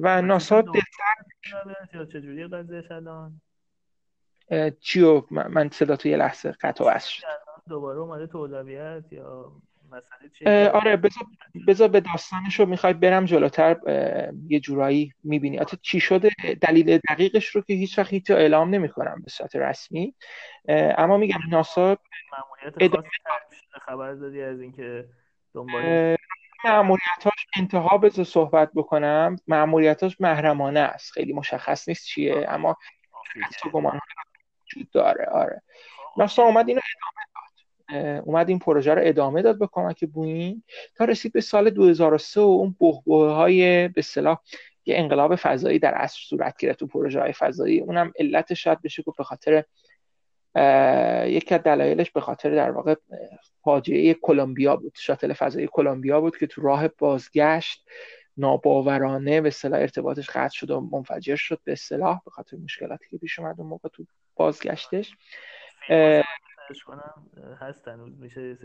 [0.01, 2.43] و ناسا دلتر چجوری
[2.91, 3.41] الان
[4.81, 6.99] چیو من صدا تو یه لحظه قطع و
[7.69, 9.51] دوباره اومده تو اولویت یا
[10.73, 11.01] آره
[11.67, 13.77] بذار به داستانش رو می‌خوای برم جلوتر
[14.47, 15.59] یه جورایی می‌بینی.
[15.59, 16.29] آتا چی شده؟
[16.61, 20.15] دلیل دقیقش رو که هیچ وقت هیچ اعلام نمی‌کنم به صورت رسمی.
[20.69, 21.97] اما میگم ناسا
[22.79, 23.07] ادامه
[23.81, 25.05] خبر دادی از اینکه
[25.53, 26.15] دنبال
[26.65, 29.35] معمولیتاش انتها بذار صحبت بکنم.
[29.47, 31.11] معمولیتاش محرمانه است.
[31.11, 32.77] خیلی مشخص نیست چیه اما
[33.73, 33.99] گمان
[34.75, 35.61] وجود داره آره.
[36.17, 40.63] ناسا اومد اینو ادامه اومد این پروژه رو ادامه داد به کمک بوین
[40.95, 44.39] تا رسید به سال 2003 و اون بحبوه های به صلاح
[44.85, 47.79] یه انقلاب فضایی در اصل صورت گرفت تو پروژه های فضایی.
[47.79, 49.63] اونم علتش شاید بشه گفت به خاطر
[51.25, 52.95] یکی از دلایلش به خاطر در واقع
[53.63, 54.93] فاجعه کلمبیا بود.
[54.95, 57.85] شاتل فضایی کلمبیا بود که تو راه بازگشت
[58.37, 63.17] ناباورانه به اصطلاح ارتباطش قطع شد و منفجر شد به اصطلاح به خاطر مشکلاتی که
[63.17, 64.05] پیش اومد اون موقع تو
[64.39, 65.15] بازگشتش.
[66.85, 67.13] کنم
[67.61, 68.57] هست هنوز میشه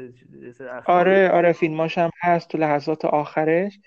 [0.87, 3.79] آره آره فیلماش هم هست تو لحظات آخرش.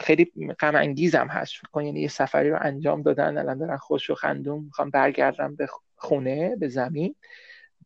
[0.00, 1.52] خیلی غم انگیزم هست.
[1.72, 5.68] کن یعنی یه سفری رو انجام دادن الان دارن خوش و خندون می‌خوام برگردم به
[5.96, 7.14] خونه به زمین.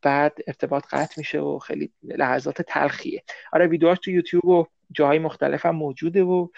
[0.03, 3.23] بعد ارتباط قطع میشه و خیلی لحظات تلخیه.
[3.53, 6.49] آره ویدیوهاش تو یوتیوب و جاهای مختلف هم موجوده و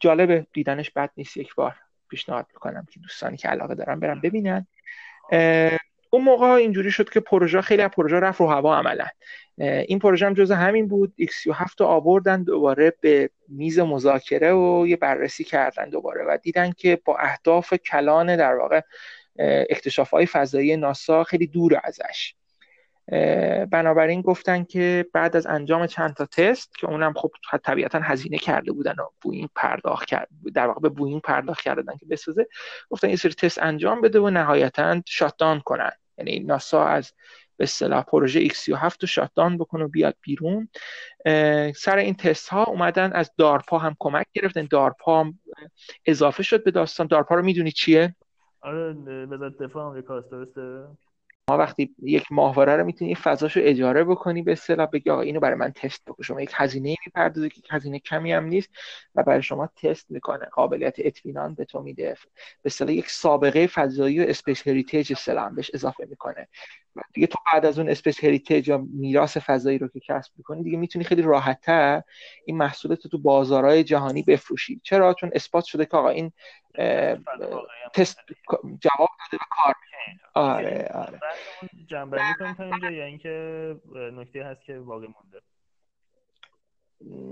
[0.00, 0.46] جالبه.
[0.52, 1.76] دیدنش بد نیست یک بار
[2.08, 4.66] پیشنهاد می‌کنم که دوستانی که علاقه دارن برن ببینن.
[6.10, 9.06] اون موقع اینجوری شد که پروژه خیلی از پروژه رفت رو هوا عملا.
[9.58, 11.14] این پروژه هم جز همین بود.
[11.20, 17.00] X37 رو آوردن دوباره به میز مذاکره و یه بررسی کردن دوباره و دیدن که
[17.04, 18.80] با اهداف کلان در واقع
[19.70, 22.34] اکتشاف های فضایی ناسا خیلی دور ازش.
[23.70, 27.30] بنابراین گفتن که بعد از انجام چند تا تست که اونم خب
[27.64, 32.06] طبیعتا هزینه کرده بودن و بوینگ پرداخت کرد در واقع به بوینگ پرداخت کردن که
[32.06, 32.46] بسازه
[32.90, 35.92] گفتن یه سری تست انجام بده و نهایتا shut down کنن.
[36.18, 37.12] یعنی ناسا از
[37.56, 40.68] به اصطلاح پروژه X37 رو shut down بکنه و بیاد بیرون.
[41.76, 44.68] سر این تست ها اومدن از دارپا هم کمک گرفتن.
[44.70, 45.38] دارپا هم
[46.06, 47.06] اضافه شد به داستان.
[47.06, 48.14] دارپا رو می‌دونی چیه؟
[48.60, 48.92] آره
[49.26, 50.84] وزارت دفاع آمریکاست درسته؟
[51.50, 55.56] ما وقتی یک ماهواره رو می‌تونی فضاشو اجاره بکنی به اصطلاح بگی آقا اینو برای
[55.56, 56.22] من تست بکن.
[56.22, 58.70] شما یک هزینه می‌پردازی که هزینه کمی هم نیست
[59.14, 60.44] و برای شما تست می‌کنه.
[60.46, 62.12] قابلیت اطمینان به تو میده.
[62.12, 62.16] به
[62.64, 66.48] اصطلاح یک سابقه فضایی و space heritage اصطلاح بهش اضافه می‌کنه.
[67.12, 70.78] دیگه تو بعد از اون space heritage یا میراث فضایی رو که کسب می‌کنی دیگه
[70.78, 72.02] می‌تونی خیلی راحتتر
[72.44, 74.80] این محصولات تو بازارهای جهانی بفروشی.
[74.84, 76.32] چرا؟ چون اثبات شده که آقا این
[77.94, 78.18] تست
[78.80, 79.74] جواب داده و کار.
[80.34, 81.20] آره آره.
[81.86, 85.40] جنبندی کنیم تا اینجا یا اینکه نکته هست که باقی مونده.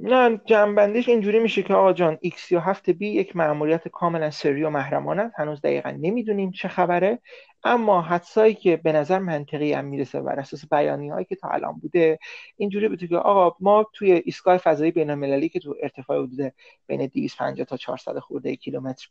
[0.02, 4.62] نه جنبندیش اینجوری میشه که آقا جان X یا هفته بی یک معمولیت کاملا سری
[4.62, 7.18] و محرمانه هنوز دقیقا نمی‌دونیم چه خبره.
[7.64, 11.78] اما حدسایی که به نظر منطقی هم می‌رسه بر اساس بیانی هایی که تا الان
[11.78, 12.18] بوده
[12.56, 16.52] اینجوری بوده که آقا ما توی ایستگاه فضایی بین المللی که تو ارتفاع حدود
[16.86, 19.08] بین 250 تا 400 خورده کیلومتر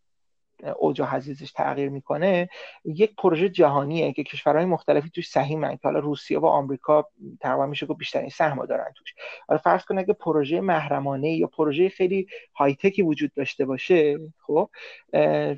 [0.80, 2.50] اوج و حزیزش تغییر می‌کنه
[2.86, 7.08] یک پروژه جهانیه که کشورهای مختلفی توش سهیمن که حالا روسیه و آمریکا
[7.42, 9.14] تقریبا میشه که بیشترین سهم دارن توش.
[9.48, 14.70] حالا فرض کن اگه پروژه محرمانه یا پروژه خیلی های تکی وجود داشته باشه خب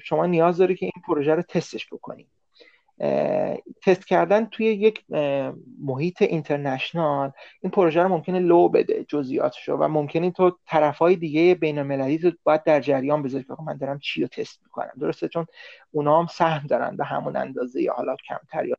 [0.03, 2.27] شما نیاز داری که این پروژه رو تستش بکنی.
[3.83, 5.05] تست کردن توی یک
[5.79, 7.31] محیط اینترنشنال
[7.61, 12.31] این پروژه رو ممکنه لو بده جزئیاتشو و ممکنه تو طرفای دیگه بین المللی رو
[12.43, 14.91] باید در جریان بذاری که من دارم چی رو تست می‌کنم.
[14.99, 15.45] درسته؟ چون
[15.91, 18.75] اونا هم سهم دارن به همون اندازه یا حالا کمتر یا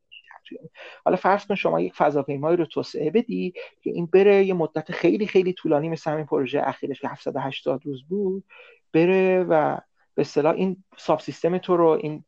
[1.04, 3.52] حالا فرض کن شما یک فضاپیمایی رو توسعه بدی
[3.82, 8.04] که این بره یه مدت خیلی خیلی طولانی مثل همین پروژه اخیرش که 780 روز
[8.08, 8.44] بود
[8.92, 9.78] بره و
[10.16, 12.24] به اصطلاح این ساب سیستم تو رو این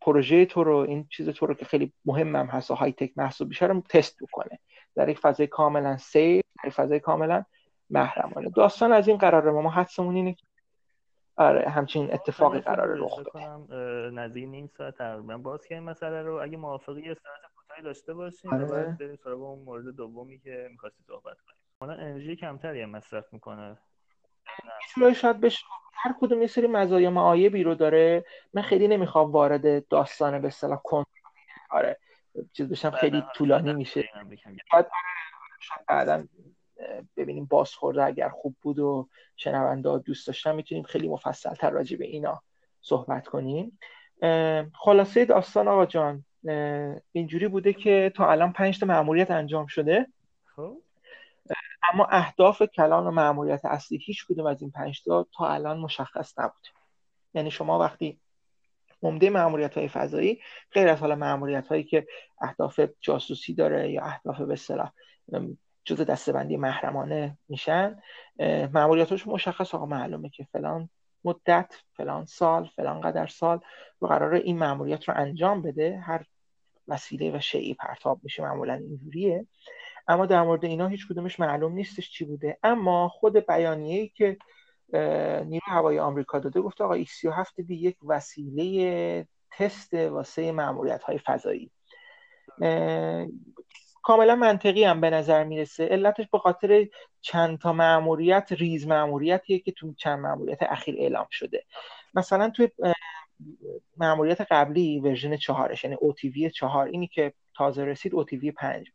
[0.00, 3.48] پروژه تو رو این چیز تو رو که خیلی مهمم هست و های تک محسوب
[3.48, 4.58] میشه رو تست بکنه.
[4.94, 7.44] در یک فضای کاملا سیف در یک فضای کاملا
[7.90, 8.50] محرمانه.
[8.50, 9.50] داستان از این قراره.
[9.50, 10.36] ما, ما حدسمون اینه
[11.36, 13.46] آره همچین اتفاقی قراره رخ بده.
[14.10, 15.38] نزدیک نیم ساعت تقریبا.
[15.38, 18.64] باز کنیم مسئله رو اگه موافقی یه ساعت کوتاهی داشته باشیم آره.
[18.64, 21.58] بعد بریم سراغ اون مورد دومی که می‌خواستی صحبت کنیم.
[21.80, 23.78] حالا انرژی کمتری هم مصرف می‌کنه.
[24.64, 28.24] می‌تونه شاید بشه هر کدوم یه سری مزایا معایبی رو داره.
[28.54, 31.04] من خیلی نمی‌خوام وارد داستان به اصطلاح کن
[31.70, 31.98] آره
[32.52, 34.08] چیز بشم خیلی طولانی میشه.
[34.72, 34.90] بعد
[35.88, 36.24] بعدا
[37.16, 42.04] ببینیم بازخورده اگر خوب بود و شنونده دوست داشتن می‌تونیم خیلی مفصل تر راجع به
[42.04, 42.42] اینا
[42.80, 43.78] صحبت کنیم.
[44.74, 46.24] خلاصه داستان آقا جان
[47.12, 50.06] اینجوری بوده که تا الان پنج تا مأموریت انجام شده.
[50.56, 50.78] خب.
[51.92, 56.38] اما اهداف کلان و مأموریت اصلی هیچ کدوم از این پنج تا تا الان مشخص
[56.38, 56.66] نبود.
[57.34, 58.20] یعنی شما وقتی
[59.02, 60.40] عمده مأموریت های فضایی
[60.72, 62.06] غیر از حالا مأموریت هایی که
[62.40, 64.92] اهداف جاسوسی داره یا اهداف به اصطلاح
[65.84, 68.02] جز دستبندی محرمانه میشن
[68.72, 70.88] مأموریتاش مشخص آقا معلومه که فلان
[71.24, 73.60] مدت فلان سال فلان قدر سال
[74.02, 75.98] و قرار این مأموریت رو انجام بده.
[75.98, 76.24] هر
[76.88, 79.46] وسیله و شیعی پرتاب میشه معمولا اینجوریه.
[80.08, 82.58] اما در مورد اینا هیچ کدومش معلوم نیستش چی بوده.
[82.62, 84.36] اما خود بیانیه‌ای که
[85.44, 91.18] نیرو هوایی آمریکا داده گفته آقا ایک 37 دی یک وسیله تست واسه معمولیت های
[91.18, 91.70] فضایی
[94.02, 95.86] کاملا منطقی هم به نظر می‌رسه.
[95.86, 96.88] علتش به خاطر
[97.20, 101.64] چند تا معمولیت ریز معمولیتیه که تو چند معمولیت اخیر اعلام شده.
[102.14, 102.68] مثلا توی
[103.96, 108.92] معمولیت قبلی ورژن چهارش یعنی OTV چهار اینی که تازه رسید OTV پنج.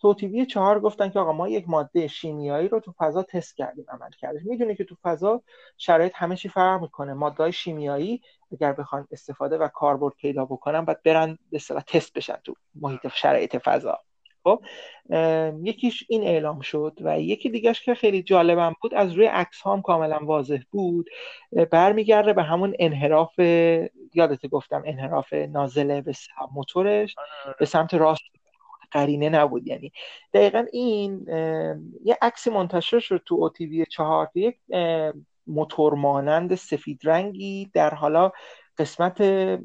[0.00, 4.10] توتیوی چهار گفتن که آقا ما یک ماده شیمیایی رو تو فضا تست کردیم عمل
[4.10, 4.42] کردیم.
[4.44, 5.42] می‌دونی که تو فضا
[5.76, 7.14] شرایط همه چی فرق می‌کنه.
[7.14, 12.54] ماده شیمیایی اگر بخوان استفاده و کاربرد پیدا بکنن بعد برن به تست بشن تو
[12.74, 13.98] محیط شرایط فضا.
[14.44, 14.64] خب
[15.62, 19.82] یکیش این اعلام شد و یکی دیگهش که خیلی جالبم بود از روی عکس هم
[19.82, 21.10] کاملا واضح بود.
[21.70, 23.38] برمیگرده به همون انحراف
[24.14, 26.12] یادت گفتم انحراف نازله به
[26.52, 27.14] موتورش
[27.58, 28.22] به سمت راست
[28.90, 29.66] قرینه نبود.
[29.66, 29.92] یعنی
[30.32, 31.24] دقیقا این
[32.04, 34.56] یه عکسی منتشر شد تو اوتیوی چهار یک
[35.46, 38.32] موتور مانند سفید رنگی در حالا
[38.78, 39.20] قسمت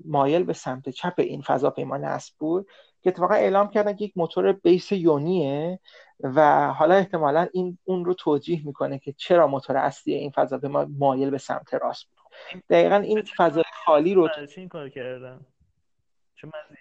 [0.06, 2.68] مایل به سمت چپ این فضاپیما نصب بود
[3.02, 5.80] که اتفاقا اعلام کردن که یک موتور بیس یونیه
[6.20, 11.30] و حالا احتمالا این اون رو توجیه می‌کنه که چرا موتور اصلی این فضاپیما مایل
[11.30, 12.64] به سمت راست بود.
[12.70, 15.46] دقیقا این فضای خالی رو این کار کردن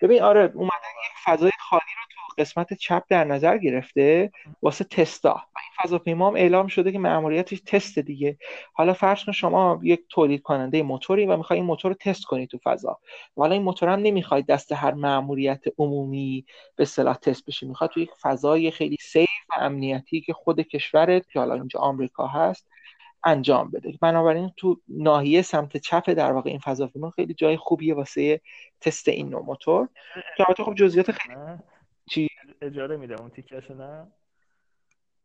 [0.03, 5.35] ببین آره اومدن یک فضای خالی رو قسمت چپ در نظر گرفته واسه تستا.
[5.35, 8.39] و این فضاپیما هم اعلام شده که مأموریتش تست دیگه.
[8.75, 12.47] حالا فرض کن شما یک تولید کننده موتوری و می‌خوای این موتور رو تست کنی
[12.47, 12.99] تو فضا.
[13.37, 16.45] و حالا این موتور هم نمی‌خوای دست هر مأموریت عمومی
[16.77, 21.31] به اصطلاح تست بشه می‌خواد تو یک فضای خیلی سیف و امنیتی که خود کشورت
[21.31, 22.69] که حالا اینجا آمریکا هست
[23.25, 23.99] انجام بده.
[24.01, 28.41] بنابراین تو ناحیه سمت چپ در واقع این فضاپیما خیلی جای خوبیه واسه
[28.81, 29.89] تست این نوع موتور.
[30.37, 31.35] که البته خب جزئیات خیلی
[32.11, 32.29] چی؟
[32.63, 33.21] اجاره میده.
[33.21, 34.07] اون تیکش نه؟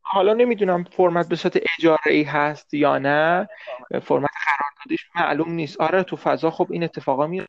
[0.02, 3.48] حالا نمی‌دونم فرمت به صورت اجاره ای هست یا نه.
[3.90, 5.82] فرمت قراردادیش معلوم نیست.
[5.82, 7.48] آره تو فضا خب این اتفاقا میاد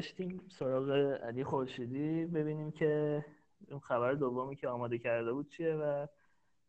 [0.00, 0.90] برگشتیم سراغ
[1.24, 3.24] علی خورشیدی ببینیم که
[3.70, 6.06] اون خبر دومی که آماده کرده بود چیه و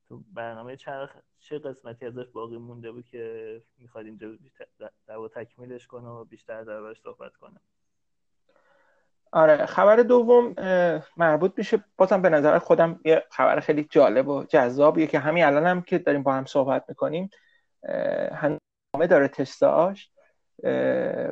[0.08, 4.28] تو برنامه چرخ چه قسمتی ازش باقی مونده بود که می‌خواد اینجا
[5.08, 7.60] در تکمیلش کنه و بیشتر دربارش صحبت کنه.
[9.32, 10.56] آره خبر دوم
[11.18, 15.66] مربوط میشه بازم به نظر خودم یه خبر خیلی جالب و جذابیه که همین الان
[15.66, 17.30] هم که داریم با هم صحبت می‌کنیم
[18.32, 20.12] هنگامه داره تستاش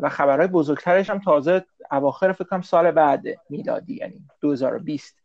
[0.02, 5.20] و خبرهای بزرگترش هم تازه اواخر فکر کنم سال بعد میلادی یعنی 2020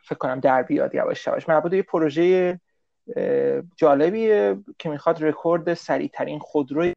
[0.00, 1.48] فکر کنم در بیاد یواش یواش.
[1.48, 2.60] مربوط یه پروژه
[3.76, 6.94] جالبیه که می‌خواد رکورد سریعترین خودروی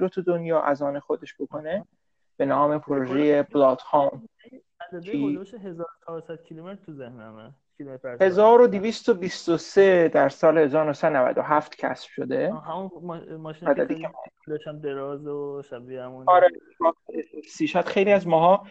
[0.00, 1.84] رو تو دنیا از آن خودش بکنه
[2.36, 4.28] به نام پروژه بلاد هام
[4.92, 7.52] 1400 کیلومتر تو ذهنمه.
[8.20, 12.54] 1223 در سال 1997 کسب شده.
[12.54, 12.90] همون
[13.36, 14.08] ماشین که
[14.66, 16.48] هم دراز و شبیه همون آره
[17.68, 18.66] شاید خیلی از ماها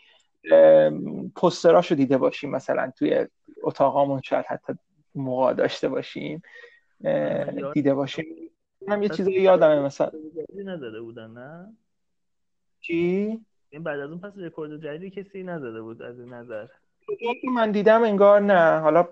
[1.36, 3.28] پستراشو دیده باشیم مثلا توی
[3.64, 4.74] اتاقامون شاید حتی
[5.16, 6.42] موقع داشته باشیم
[7.74, 8.26] دیده باشیم.
[8.88, 10.12] هم یه چیزی یادمه مثلا
[10.66, 11.74] نزده بودن نه؟
[12.82, 13.40] چی؟
[13.70, 16.68] این بعد از اون پس رکورد جدیدی کسی نزده بود از این نظر.
[17.56, 18.80] من دیدم انگار نه.
[18.80, 19.08] حالا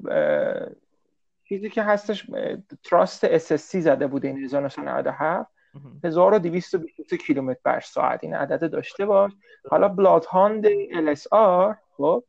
[1.43, 2.27] چیزی که هستش
[2.83, 5.51] تراست SSC زده بود این 1997
[6.03, 8.23] 1223 کیلومتر بر ساعت.
[8.23, 9.31] این عدد داشته باش.
[9.69, 12.23] حالا بلاد هاند LSR خب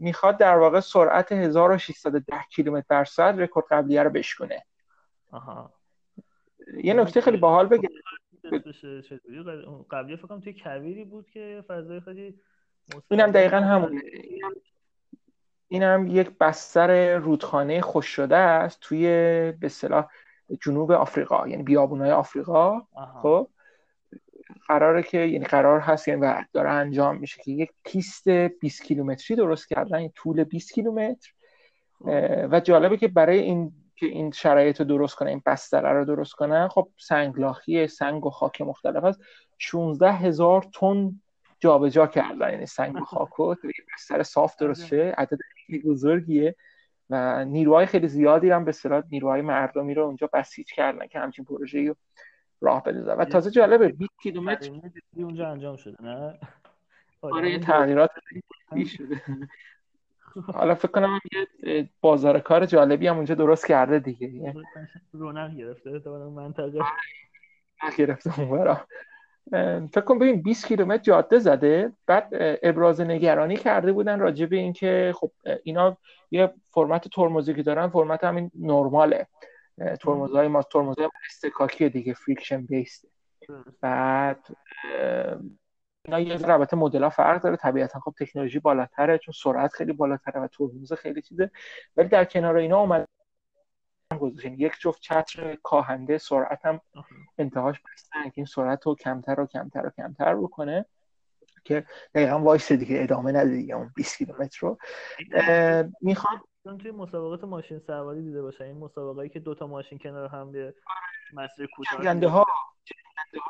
[0.00, 4.64] می‌خواد در واقع سرعت 1610 کیلومتر بر ساعت رکورد قبلیه رو بشکنه
[5.30, 5.72] آها.
[6.84, 7.88] یه نکته خیلی باحال بگم.
[9.90, 12.40] قبلی فکرم توی کویری بود که فضای خیلی
[13.10, 14.02] اینم دقیقا همونه.
[15.68, 19.06] اینم یک بستر رودخانه خوش شده است توی
[19.60, 20.06] به اصطلاح
[20.60, 22.82] جنوب آفریقا یعنی بیابونای آفریقا.
[23.22, 23.48] خب
[24.68, 29.36] قراره که یعنی قرار هست یعنی و داره انجام میشه که یک پیست 20 کیلومتری
[29.36, 31.32] درست کردن این طول 20 کیلومتر.
[32.50, 36.32] و جالبه که برای این که این شرایط رو درست کنه این بستره رو درست
[36.32, 39.20] کنن خب سنگلاخی سنگ و خاک مختلف هست
[39.58, 41.20] 16 هزار تن
[41.64, 43.54] جابجا کردن یعنی سنگ و خاک و
[43.94, 45.14] بستر صاف درست شه.
[45.18, 46.56] عدد خیلی بزرگیه
[47.10, 51.44] و نیروهای خیلی زیادی هم به اصطلاح نیروهای مردمی رو اونجا بسیج کردن که همچین
[51.44, 51.96] پروژه‌ای رو
[52.60, 53.14] راه بندازن.
[53.14, 54.70] و تازه جالبه 20 کیلومتر
[55.16, 56.38] اونجا انجام شده نه؟
[57.20, 58.10] آره یه تغییرات
[58.86, 59.22] شده.
[60.54, 61.20] حالا فکر کنم
[61.62, 64.54] یه بازار کار جالبی هم اونجا درست کرده دیگه.
[65.12, 66.80] رونق گرفته تو منطقه.
[67.98, 68.86] گرفته اونورا
[69.92, 71.92] فکر کنم ببین 20 کیلومتر جاده زده.
[72.06, 72.28] بعد
[72.62, 75.30] ابراز نگرانی کرده بودن راجع به اینکه خب
[75.62, 75.96] اینا
[76.30, 79.26] یه فرمت ترمزی که دارن فرمت همین نرماله.
[80.00, 83.08] ترمزهای ما ترمزهای اصطکاکی دیگه friction based ـه
[83.80, 84.46] بعد
[86.04, 87.56] اینا یه رابطه مدل ها فرق داره.
[87.56, 91.50] طبیعتا خب تکنولوژی بالاتره چون سرعت خیلی بالاتره و ترمز خیلی چیزه.
[91.96, 93.08] ولی در کنار اینا اومد
[94.20, 96.80] گذاشتن یک جفت چتر کاهنده سرعت هم
[97.38, 100.84] انتهاش بستن که این سرعت رو کمتر و کمتر و کمتر بکنه
[101.64, 104.78] که دقیقا وایسه دیگه ادامه نده دیگه اون 20 کیلومتر رو.
[106.00, 106.38] می‌خواد
[106.80, 110.74] توی مسابقات ماشین سواری دیده باشه این مسابقایی که دوتا ماشین کنار هم به
[111.32, 112.46] مسیر کوتاه ها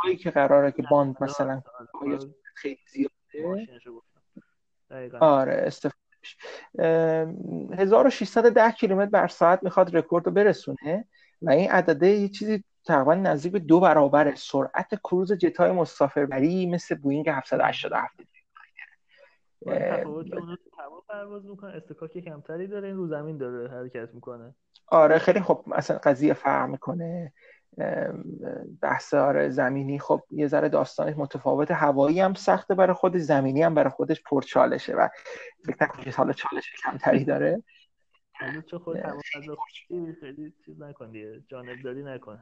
[0.03, 1.63] هایی که قراره که باند مثلا
[2.55, 3.67] خیلی زیاده.
[5.21, 6.04] آره استفاده
[6.79, 11.05] 1610 کیلومتر بر ساعت می‌خواد رکورد رو برسونه
[11.43, 16.95] و این عدده یه چیزی تقریبا نزدیک به دو برابر سرعت کروز جتای مسافربری مثل
[16.95, 18.15] بوینگ 787
[21.09, 24.55] پرواز می‌کنه اصطکاک کمتری داره این رو زمین داره حرکت می‌کنه.
[24.87, 27.33] آره خیلی خب مثلا قضیه فرق می‌کنه.
[28.83, 29.99] بحث آره زمینی.
[29.99, 31.71] خب یه ذره داستانش متفاوت.
[31.71, 35.09] هوایی هم سخته برای خودش زمینی هم برای خودش پرچالشه و
[35.67, 37.63] فکر نکنم حالا چالش کمتری داره.
[38.85, 38.99] خود
[40.21, 41.43] خیلی چیز نکن دیگه.
[41.49, 42.39] جانبداری نکن.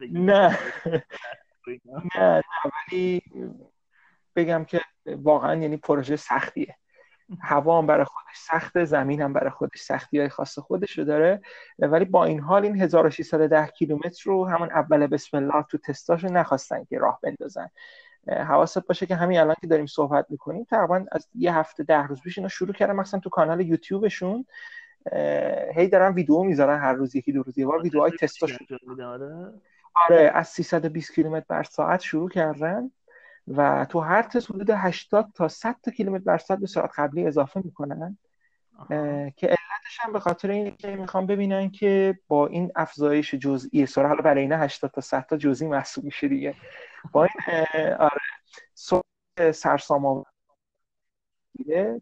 [0.14, 0.58] نه
[2.16, 2.42] نه
[2.92, 3.22] ولی
[4.36, 6.76] بگم که واقعا یعنی پروژه سختیه.
[7.40, 11.40] هوا هم برای خودش سخته زمین هم برای خودش سختی های خاص خودش رو داره.
[11.78, 16.84] ولی با این حال این 1610 کیلومتر رو همون اول بسم الله تو تستاشو نخواستن
[16.84, 17.68] که راه بندازن.
[18.28, 22.20] حواست باشه که همین الان که داریم صحبت می‌کنیم تقریبا از یه هفته ده روز
[22.20, 24.46] پیش اینا شروع کردن مثلا تو کانال یوتیوبشون.
[25.74, 28.58] هی دارن ویدیو می‌ذارن هر روز یکی دو روز یه بار ویدیوهای تستاش
[29.94, 32.90] آره از 320 کیلومتر بر ساعت شروع کردن.
[33.48, 37.26] و تو هر تست حدود 80 تا 100 تا کیلومتر بر ساعت به سرعت قبلی
[37.26, 38.18] اضافه می‌کنن
[39.36, 44.08] که علتش هم به خاطر اینه که می‌خوام ببینن که با این افزایش جزئی سرعت
[44.08, 46.54] حالا برای اینا 80 تا 100 تا جزئی محسوب میشه دیگه.
[47.12, 47.56] با این
[47.98, 48.20] آره
[49.52, 50.24] سرسام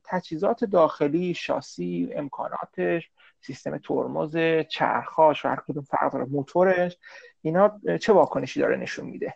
[0.05, 4.37] تجهیزات داخلی شاسی امکاناتش سیستم ترمز
[4.69, 6.99] چرخاش و هر کدوم فرق داره موتورش
[7.43, 9.35] اینا چه واکنشی داره نشون میده.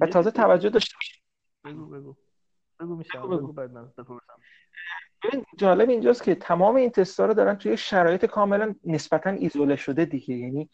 [0.00, 0.94] و تازه توجه داشته
[1.64, 2.16] بگو بگو.
[2.80, 3.92] بگو میشه بگو بعد من
[5.56, 10.34] جالب اینجاست که تمام این تستا رو دارن توی شرایط کاملا نسبتا ایزوله شده دیگه.
[10.34, 10.70] یعنی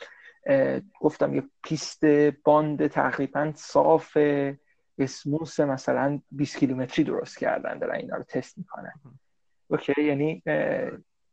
[1.01, 2.05] گفتم یه پیست
[2.45, 4.19] باند تقریبا صاف
[4.99, 8.93] smooth مثلا 20 کیلومتری درست کردن دارن اینا رو تست می‌کنن.
[9.69, 10.43] okay؟ یعنی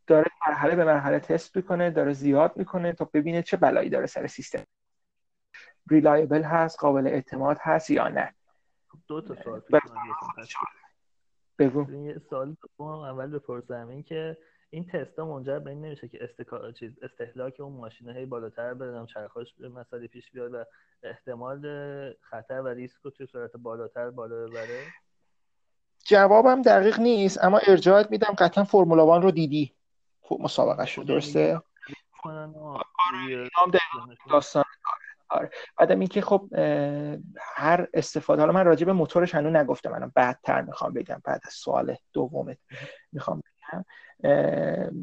[0.08, 4.28] داره مرحله به مرحله تست می‌کنه داره زیاد می‌کنه تا ببینه چه بلایی داره سر
[4.28, 4.64] سیستم.
[5.90, 8.34] reliable هست قابل اعتماد هست یا نه؟
[9.08, 9.62] دو تا سوال
[11.60, 11.92] بگو.
[11.92, 14.38] یه سوال اول بپرسم این که
[14.70, 16.72] این تستا منجر به این نمیشه که استکا...
[16.72, 20.66] چیز استهلاک اون ماشینه هی بالاتر بره چرخاش مسئله پیش بیاد و
[21.04, 21.62] احتمال
[22.22, 24.84] خطر و ریسک رو توی صورت بالاتر بالا ببره؟
[26.06, 29.76] جوابم دقیق نیست اما ارجاعت میدم قطعا فرمولا وان رو دیدی.
[30.22, 31.62] خب مسابقه شد درسته
[32.24, 33.50] آره
[34.30, 34.64] داستان.
[35.30, 35.50] آره.
[35.78, 36.50] بعدم اینکه خب
[37.56, 41.54] هر استفاده حالا من راجع به موتورش هنوز نگفتم منم بعدتر می‌خوام بگم بعد از
[41.54, 42.58] سوال دومت
[43.12, 43.86] می‌خوام بگم.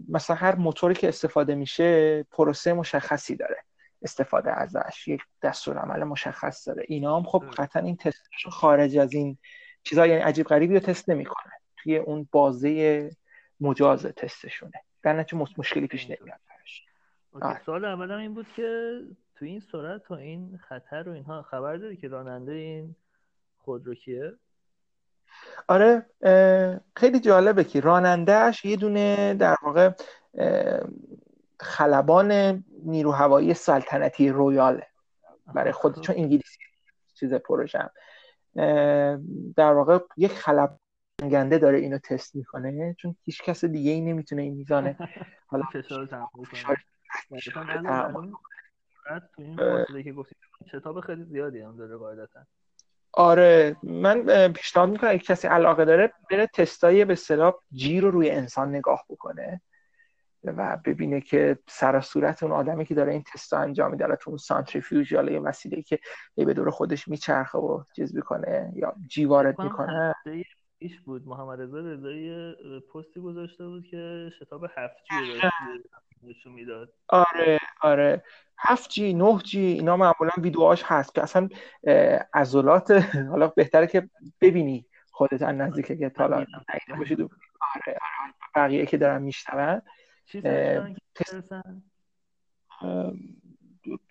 [0.09, 3.57] مثلا هر موتوری که استفاده میشه پروسه مشخصی داره
[4.03, 6.85] استفاده ازش یک دستور عمل مشخص داره.
[6.89, 9.39] اینا هم خب قطعا این تستش خارج از این
[9.85, 11.53] چیزا یعنی عجیب غریبی رو تست نمی‌کنه.
[11.77, 13.11] توی اون بازه
[13.61, 14.73] مجاز تستشونه.
[15.03, 16.41] در نتیجه مشکلی پیش نمیاد
[17.66, 18.99] سوال اولم این بود که
[19.43, 22.97] تو این سرعت و این خطر و اینها خبر داری که راننده این
[23.59, 24.32] خودرو کیه؟
[25.68, 26.07] آره
[26.97, 29.90] خیلی جالبه که رانندهش یه دونه در واقع
[31.61, 34.86] خلبان نیرو هوایی سلطنتی رویاله.
[35.55, 36.59] برای خود چون انگلیسی
[37.14, 37.90] چیز پروژم
[39.57, 40.78] در واقع یک خلب
[41.20, 44.97] گنده داره اینو تست می‌کنه چون هیچ کس دیگه ای نمی‌تونه این میزانه.
[45.51, 46.09] حالا فشار
[49.05, 50.38] تو این فاصله که گفتید
[50.72, 52.40] شتاب خیلی زیادی هم داره قاعدتا.
[53.12, 58.30] آره من پیشنهاد می‌کنم اگه کسی علاقه داره بره تستای به اصطلاح جی رو روی
[58.30, 59.61] انسان نگاه بکنه
[60.44, 64.38] و ببینه که سر صورت اون آدمی که داره این تست انجام میده تو اون
[64.38, 65.98] سانتریفیوژ یا یه وسیله که
[66.36, 70.14] به دور خودش میچرخه و چیز می‌کنه یا جی وارد می‌کنه.
[70.78, 72.55] ایش بود محمد رضا رضایی
[72.94, 75.40] پستی گذاشته بود که شتاب هفت جی
[76.22, 76.92] نشون می‌داد.
[77.09, 77.59] آره.
[77.83, 78.22] آره.
[78.59, 81.49] 7 جی 9 جی اینا معمولا ویدیوهاش هست که اصلا
[82.35, 82.91] عضلات
[83.30, 84.09] حالا بهتره که
[84.41, 86.47] ببینی خودت از نزدیک که حالا
[86.99, 87.30] باشید آره
[87.87, 89.83] آره بقیه که دارن میشنون.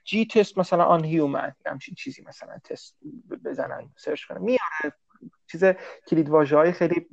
[0.03, 2.97] جی تست مثلا آن هیومن همچین چیزی مثلا تست
[3.45, 4.41] بزنن سرچ کنن.
[4.41, 4.95] میاره.
[5.51, 5.63] چیز
[6.07, 7.07] کلید های خیلی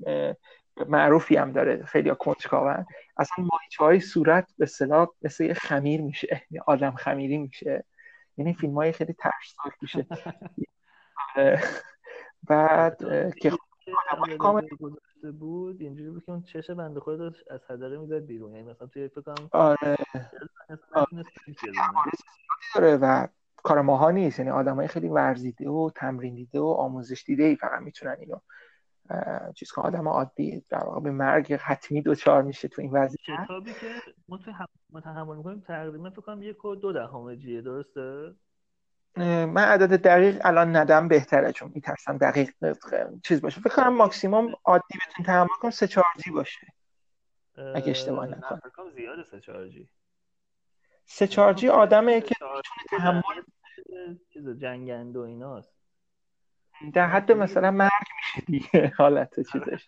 [0.86, 1.84] معروفی هم داره.
[1.84, 2.86] خیلی کنجکاون.
[3.18, 7.84] اصلا ماهیچه های صورت به صلاح مثل یه خمیر میشه یه آدم خمیری میشه.
[8.36, 10.06] یعنی فیلم های خیلی ترسناک میشه.
[12.48, 12.98] بعد
[13.40, 13.52] که
[15.38, 18.54] بود اینجوری بود که اون چش بنده خود از هدره می‌داد بیرون.
[18.54, 19.96] یعنی مثلا توی فکر کنم آره.
[22.74, 24.38] داره و کار ماها نیست.
[24.38, 28.38] یعنی آدمای خیلی ورزیده و تمرین دیده و آموزش دیده ای فقط می‌تونن اینو
[29.54, 33.44] چیز که آدم عادی در واقع به مرگ حتمی دوچار میشه تو این وضعیت.
[33.44, 33.94] کتابی که
[34.28, 34.52] ما تو
[34.90, 38.34] متحمل می‌کنیم تقریبا فکر کنم یک و دو دهم جیه درسته؟
[39.16, 42.50] من عدد دقیق الان ندم بهتره چون میترسم دقیق
[43.24, 43.60] چیز باشه.
[43.60, 46.66] فکر کنم ماکسیموم عادی بتون تحمل کنم سه چهار جی باشه.
[47.74, 48.60] اگه اشتباه نکنم.
[48.94, 49.88] زیاده سه چهار جی.
[51.04, 53.42] سه چهار جی آدمه که می‌تونه تحمل
[54.32, 55.77] چیز جنگند و ایناست.
[56.94, 58.92] در حد مثلا مرگ میشه دیگه.
[58.98, 59.86] حالت چیزش.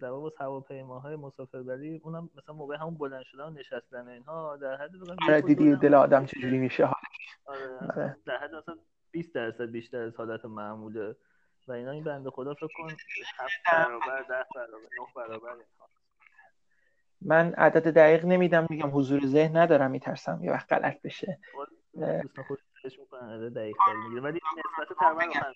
[0.00, 4.90] در واقع هواپیماهای مسافربری اونم مثلا موقع همون بلند شدن و نشستن اینها در حد
[5.28, 6.94] آره دیدی دل آدم چجوری میشه آره.
[7.80, 8.16] آره.
[8.26, 8.76] در حد مثلا
[9.10, 11.16] 20 درصد بیشتر از حالت معموله.
[11.68, 12.88] و اینا این بنده خدا فکر کن
[13.38, 15.56] 7 برابر 10 برابر 9 برابر
[17.20, 21.38] من عدد دقیق نمیدم میگم حضور ذهن ندارم میترسم یه وقت غلط بشه.
[22.86, 25.52] خودش می‌کنن عدد دقیق تر می‌گیره ولی نسبت تقریبا هم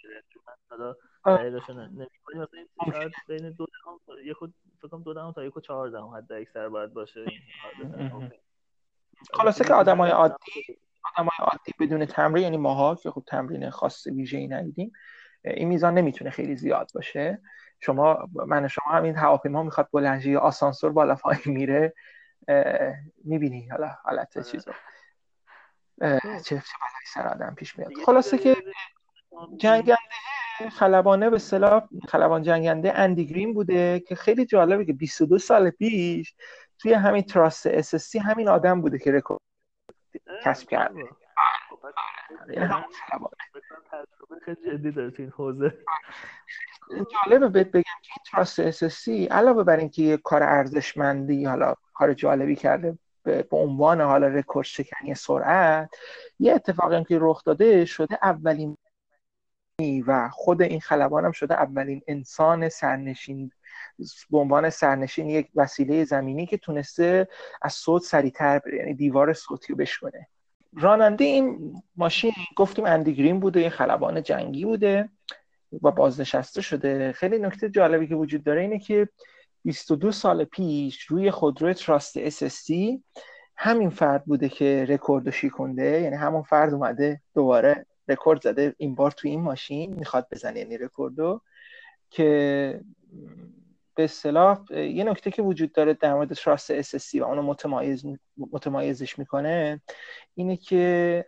[0.47, 0.95] من حالا
[1.37, 2.09] دقیقش نمی‌کنم
[2.43, 3.99] مثلا شاید بین دو دهم
[4.78, 7.24] فکر کنم دو دهم تا یک و چهار دهم حد اکثر باید باشه
[9.33, 10.35] خلاصه که آدمای عادی
[11.16, 14.93] آدمای عادی بدون تمرین یعنی ماها که خب تمرین خاص ویژه ای ندیدیم
[15.45, 17.43] این میزان نمی‌تونه خیلی زیاد باشه.
[17.81, 21.95] شما من شما همین هواپیما می‌خواد بلنجی یا آسانسور بالا پایین میره
[23.24, 24.47] می‌بینی حالا حالت آره.
[24.47, 24.72] چیزو
[26.01, 27.90] چه چه بلایی سر آدم پیش میاد.
[28.07, 28.57] خلاصه که
[29.57, 29.96] جنگنده
[30.72, 36.34] خلبانه به اصطلاح خلبان جنگنده اندی گرین بوده که خیلی جالبه که 22 سال پیش
[36.78, 39.40] توی همین تراست SSC همین آدم بوده که رکورد
[40.44, 41.09] کسب کرده.
[42.48, 42.74] یعنی
[44.44, 45.78] خیلی جدی داره تو این حوزه.
[47.24, 52.14] جالبه بهت بگم که این تراست SSC علاوه بر اینکه یه کار ارزشمندی حالا کار
[52.14, 55.91] جالبی کرده به عنوان حالا رکورد شکنی سرعت
[56.39, 58.77] یه اتفاقی که رخ داده شده اولین
[60.07, 63.51] و خود این خلبان هم شده اولین انسان سرنشین
[64.31, 67.29] به عنوان سرنشین یک وسیله زمینی که تونسته
[67.62, 70.29] از صوت سریعتر یعنی دیوار صوتی رو بشکنه.
[70.77, 75.09] راننده این ماشین گفتیم اندیگرین بوده یه خلبان جنگی بوده
[75.83, 77.12] و بازنشسته شده.
[77.12, 79.09] خیلی نکته جالبی که وجود داره اینه که
[79.65, 82.73] 22 سال پیش روی خودرو تراست SSC
[83.57, 86.01] همین فرد بوده که رکورد شکونده.
[86.01, 90.79] یعنی همون فرد اومده دوباره رکورد زده این بار تو این ماشین می‌خواد بزنه یعنی
[90.79, 91.41] رکوردو
[92.11, 92.81] که
[93.95, 98.05] به اصطلاح یه نکته که وجود داره در مورد تراست SSC و اونو متمایز
[98.53, 99.81] متمایزش می‌کنه
[100.35, 101.25] اینه که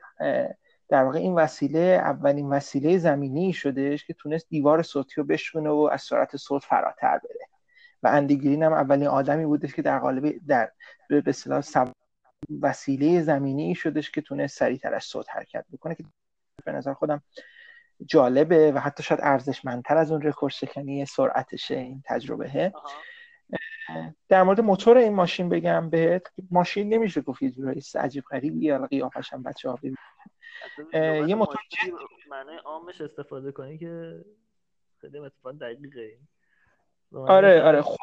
[0.89, 5.89] در واقع این وسیله اولین وسیله زمینی شدهش که تونست دیوار صوتی رو بشکونه و
[5.93, 7.52] از سرعت صوت فراتر بره.
[8.03, 10.73] و اندیگرین هم اولین آدمی بودش که در قالب در
[11.09, 11.63] به اصطلاح
[12.63, 16.05] وسیله زمینی شدش که تونست سریعتر از صوت حرکت بکنه که
[16.65, 17.23] به نظر خودم
[18.07, 22.73] جالبه و حتی شاید ارزشمندتر از اون رکورد شکنی سرعتشه این تجربه
[24.29, 28.87] در مورد موتور این ماشین بگم بهت ماشین نمیشه گفت یه جورایی عجیب غریبی یا
[28.87, 29.79] قیافش هم بچه ها
[30.93, 31.61] یه موتور
[32.31, 34.25] معنی عامش استفاده کنی که
[35.01, 36.19] خیلی اتفاق دقیقه.
[37.15, 37.83] آره آره.
[37.83, 37.99] خود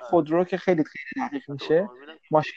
[0.00, 1.88] خودرو که خیلی خیلی دقیق میشه
[2.30, 2.52] ماشین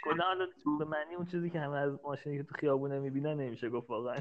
[0.79, 4.17] به معنی اون چیزی که همه از ماشینی که تو خیابونه می‌بینن نمیشه گفت واقعا.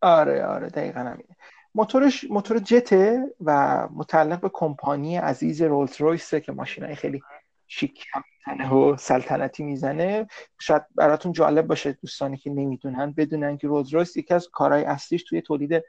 [0.00, 0.68] آره آره.
[0.68, 1.36] دقیقا همینه.
[1.74, 7.22] موتورش موتور جته و متعلق به کمپانی عزیز رولز رویسه که ماشین خیلی
[7.66, 8.06] شیک
[8.46, 10.26] می‌زنه و سلطنتی می‌زنه.
[10.60, 15.24] شاید براتون جالب باشه دوستانی که نمی‌دونن بدونن که رولز رویس یکی از کارهای اصلیش
[15.24, 15.84] توی تولید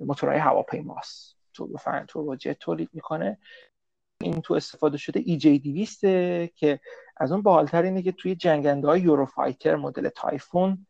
[0.00, 1.35] موتورهای هواپیماست.
[1.56, 3.38] تو بفرن تو جت تولید می‌کنه.
[4.20, 6.00] این تو استفاده شده ای جی 200
[6.54, 6.80] که
[7.16, 10.86] از اون بالاتر اینه که توی جنگنده های یوروفایتر مدل تایفون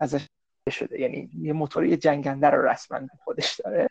[0.00, 0.26] ازش
[0.70, 1.00] شده.
[1.00, 3.88] یعنی یه موتور یه جنگنده رو رسما خودش داره.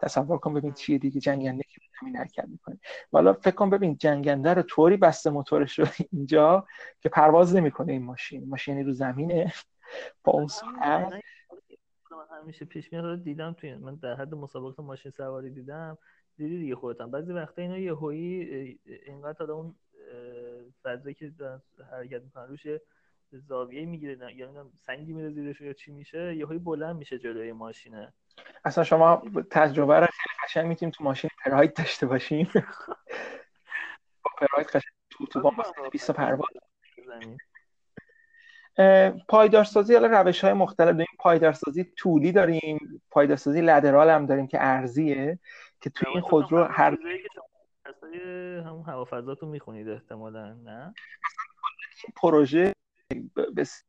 [0.00, 2.78] تصور کن ببین چیه دیگه جنگنده که همین حرکت می‌کنه
[3.12, 6.66] والا فکر کن ببین جنگنده رو طوری بسته موتورش رو اینجا
[7.00, 8.48] که پرواز نمی‌کنه این ماشین.
[8.48, 9.52] ماشین رو زمینه.
[10.24, 11.22] با اون سرعت.
[12.30, 15.98] همیشه پیش میاد دیدم توی من در حد مسابقات ماشین سواری دیدم.
[16.36, 17.10] دیدی دیگه خودتم.
[17.10, 19.74] بعضی وقتا اینا یه هویی اینقدر اون
[20.82, 21.32] فضایی که
[21.90, 22.66] حرکت می‌کنن روش
[23.32, 28.12] زاویه می‌گیره یا سنگی میره زیرش یا چی میشه یه بلند میشه جلوی ماشینه.
[28.64, 32.50] اصلا شما تجربه رو خیلی قشنگ می‌تونیم تو ماشین پراید داشته باشیم.
[34.24, 35.52] با پراید قشنگ تو تو با
[35.92, 36.48] 20 پرواز.
[39.28, 41.06] پایدارسازی حالا روش های مختلف داریم.
[41.18, 43.02] پایدارسازی طولی داریم.
[43.10, 45.38] پایدارسازی لدرال هم داریم که ارزیه
[45.80, 46.96] که توی این خودرو هر
[48.66, 50.94] همون هوافضا می‌خونید احتمالا نه؟
[52.16, 52.72] پروژه
[53.56, 53.84] بس...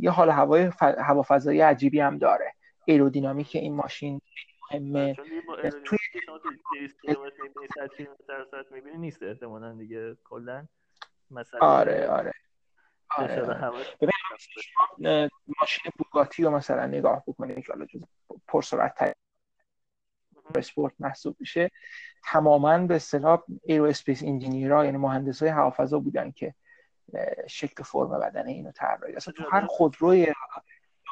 [0.00, 0.82] یه حال هوای ف...
[0.82, 2.52] هوافضایی عجیبی هم داره.
[2.84, 4.20] ایرودینامیک این ماشین
[4.72, 5.14] مهمه.
[5.84, 5.98] توی
[8.96, 10.66] نیست احتمالا دیگه کلا
[11.30, 12.32] مثلا آره آره.
[13.16, 13.70] آره.
[15.60, 17.86] ماشین بوگاتی رو مثلا نگاه بکنید که حالا
[18.48, 19.16] پرسرعت
[20.54, 21.70] اسپورت محسوب میشه
[22.24, 26.54] تماما به اصطلاح aerospace engineer ها یعنی مهندس های هوافضا بودن که
[27.46, 29.16] شکل فرم بدن اینو طراحی.
[29.16, 30.26] اصلا تو هر خودروی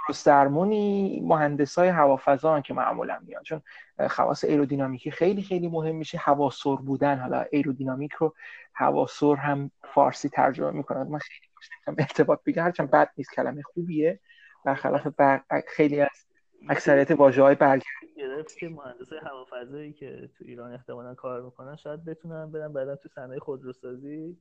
[0.08, 3.42] درست درمونی مهندس های هوافضا که معمولا میان.
[3.42, 3.62] چون
[4.10, 6.18] خواص ایرودینامیکی خیلی خیلی مهم میشه.
[6.18, 8.34] هواسر بودن حالا ایرودینامیک رو
[8.74, 11.45] هواسر هم فارسی ترجمه می‌کنن من خیلی
[11.86, 14.20] ارتباط بگم هرچند بد نیست کلمه خوبیه.
[14.64, 15.42] برخلاف بر...
[15.68, 16.26] خیلی از
[16.68, 17.86] اکثریت واژه های برگرد.
[18.16, 23.08] گرفت که مهندس هوافضایی که تو ایران احتمالا کار می‌کنن شاید بتونن برن بعدا تو
[23.08, 24.36] صنایع خودروسازی.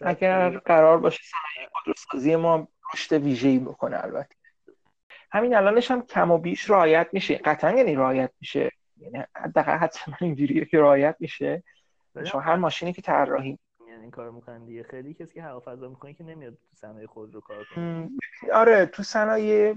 [0.00, 4.34] اگر قرار باشه صنایع خودروسازی ما رشد ویژه‌ای بکنه البته.
[5.30, 7.34] همین الانش هم کم و بیش رعایت میشه.
[7.34, 8.70] قطعا یعنی رعایت میشه.
[8.96, 11.62] یعنی حداقل حتما اینجوریه که رعایت میشه.
[12.24, 13.58] شما هر ماشینی که طراحی
[14.08, 14.82] این کار می‌کنن دیگه.
[14.82, 18.10] خیلی کسی که هوافضا می‌کنه که نمیاد تو صنایع خودرو کار کنه.
[18.54, 19.74] آره تو صنایع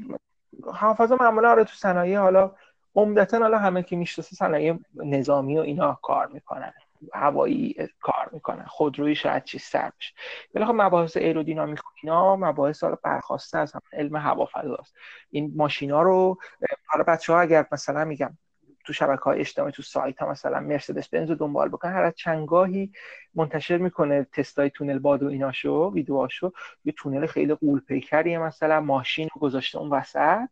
[0.73, 2.55] هوافضا معمولا آره تو صنایع حالا
[2.95, 6.73] عمدتا حالا همه که می‌شناسه صنایع نظامی و اینا کار می‌کنن.
[7.13, 8.65] هوایی کار می‌کنن.
[8.65, 10.13] خودروی شاید چیز سر بشه.
[10.55, 14.95] ولی خب مباحث ایرودینامیک اینا مباحث حالا برخواسته از هم علم هوافضاست.
[15.29, 16.37] این ماشینا رو
[16.85, 18.37] حالا بچه ها اگر مثلا میگم
[18.85, 22.13] تو شبکه های اجتماعی تو سایت ها مثلا مرسدس بنز رو دنبال بکنن هر از
[22.15, 22.91] چنگاهی
[23.35, 26.51] منتشر می‌کنه تستای تونل باد و ایناشو ویدیوهاشو.
[26.85, 30.47] یه تونل خیلی قول پیکریه مثلا ماشین رو گذاشته اون وسط.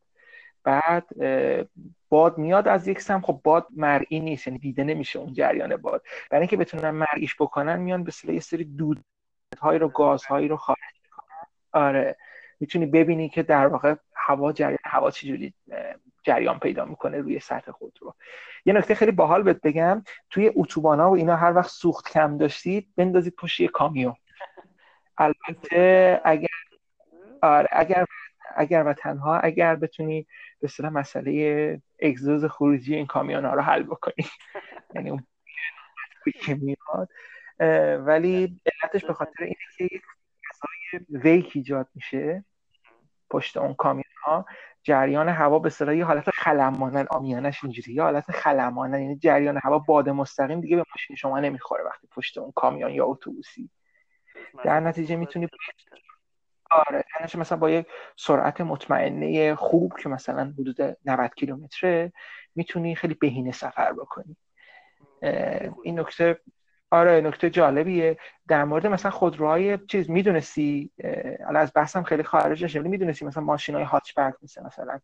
[0.63, 1.07] بعد
[2.09, 6.03] باد میاد از یک سم خب باد مرئی نیست یعنی دیده نمیشه اون جریان باد.
[6.31, 9.03] برای اینکه بتونن مرئیش بکنن میان به یه سری دود
[9.61, 10.79] های رو گازهایی رو خارج
[11.11, 11.47] کنن
[11.83, 12.17] آره.
[12.59, 15.53] می‌تونی ببینی که در واقع هوا جریان هوا چجوری
[16.23, 18.15] جریان پیدا می‌کنه روی سطح خود رو.
[18.65, 22.93] یه نکته خیلی باحال بهت بگم توی اتوبانا و اینا هر وقت سوخت کم داشتید
[22.97, 24.15] بندازید پشت یه کامیون.
[25.17, 26.47] البته اگر
[27.41, 28.05] آره اگر
[28.55, 30.27] اگر و تنها اگر بتونی
[30.59, 34.25] به اصطلاح مسئله اگزوز خروجی این کامیون ها رو حل بکنی.
[34.95, 35.23] یعنی اون
[36.41, 37.09] که میاد.
[38.05, 40.01] ولی علتش به خاطر اینه که یک
[40.49, 42.45] فضای ویک ایجاد میشه
[43.29, 44.45] پشت اون کامیون ها
[44.89, 49.79] جریان هوا به اصطلاح یه حالت خلمانن آمیانش اینجوری یه حالت خلمانن یعنی جریان هوا
[49.79, 53.69] باد مستقیم دیگه به ماشین شما نمی‌خوره وقتی پشت اون کامیون یا اتوبوسی.
[54.63, 55.47] در نتیجه می‌تونی
[56.71, 57.87] آره یعنی مثلا با یک
[58.17, 62.13] سرعت مطمئنه خوب که مثلا حدود 90 کیلومتره
[62.55, 64.37] می‌تونی خیلی بهینه سفر بکنی.
[65.83, 66.39] این نکته
[66.91, 68.17] آره نکته جالبیه.
[68.47, 70.91] در مورد مثلا خودروهای چیز می‌دونستی
[71.45, 74.99] حالا از بحثم خیلی خارج نشه می‌دونستی مثلا ماشین های هاتچبک مثل مثلا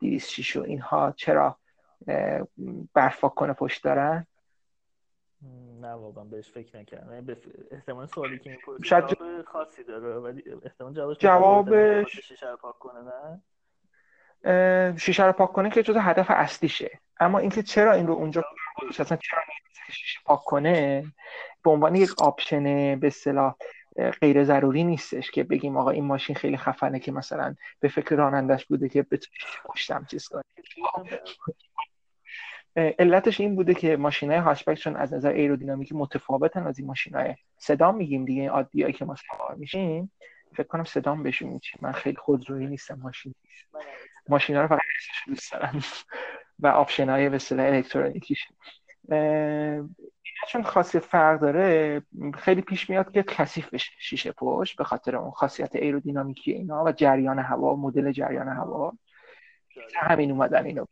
[0.00, 1.58] 206 و اینها چرا
[2.94, 4.26] برفاک کنه پشت دارن؟
[5.80, 7.12] نه واقعا بهش فکر نکردم.
[7.12, 7.36] یعنی
[7.70, 12.78] احتمال سوالی که می‌پرسی شاید جواب خاصی داره ولی احتمال جوابش جوابش شیشه رو پاک
[12.78, 13.42] کنه نه؟
[14.96, 17.00] شیشه رو پاک کنه که جزء هدف اصلیشه.
[17.20, 18.44] اما اینکه چرا این رو اونجا
[18.98, 19.40] اصلا چرا
[19.90, 21.04] شیشه پاک کنه؟
[21.64, 22.64] به عنوان یک option
[23.00, 23.54] به اصطلاح
[24.20, 28.66] غیر ضروری نیستش که بگیم آقا این ماشین خیلی خفنه که مثلا به فکر رانندش
[28.66, 30.42] بوده که بتونه پشتم چیز کنه.
[32.98, 37.14] علتش این بوده که ماشین های هاچبک چون از نظر ایرودینامیکی متفاوتن از این ماشین
[37.14, 40.12] های sedan میگیم دیگه عادی که ما سوار میشیم.
[40.56, 43.86] فکر کنم صدام بهشون میچیم من خیلی خودرویی نیستم ماشین نیست.
[44.28, 44.80] ماشین ها رو فقط
[45.26, 45.82] دوست دارم.
[46.58, 48.48] و آپشن های به اصطلاح الکترونیکیش
[50.48, 52.02] چون خاصیت فرق داره
[52.34, 56.92] خیلی پیش میاد که کثیف بشه شیشه پشت به خاطر اون خاصیت ایرودینامیکی اینا و
[56.92, 58.92] جریان هوا مدل جریان هوا.
[59.94, 60.84] همین اومدن اینو.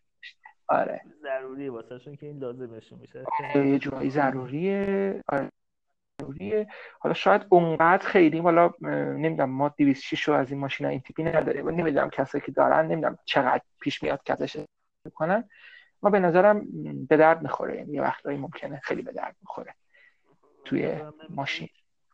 [0.68, 1.00] آره.
[1.22, 3.24] ضروریه واسه که این لازمشون میشه.
[3.54, 5.22] یه جایی ضروریه.
[5.28, 5.50] آره
[6.22, 6.66] ضروریه.
[6.98, 11.68] حالا شاید اونقدر خیلی حالا نمی‌دونم ما 206 رو از این ماشینا این تیپی نداریم.
[11.68, 14.64] نمی‌دونم کسایی که دارن نمی‌دونم چقدر پیش میاد که ازش
[15.04, 15.48] می‌کنن.
[16.02, 16.66] ما به نظرم
[17.08, 17.88] به درد می‌خوره.
[17.88, 19.74] یه وقتایی ممکنه خیلی به درد می‌خوره.
[20.64, 21.68] توی ماشین.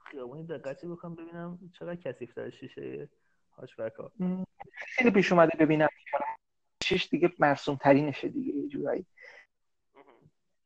[0.05, 3.09] خیابونی دقتی بکنم ببینم چقدر کثیف تر شیشه
[3.57, 4.13] هاشبک ها
[4.75, 5.89] خیلی پیش اومده ببینم.
[6.83, 9.07] شش دیگه مرسوم ترینشه دیگه یه جورایی.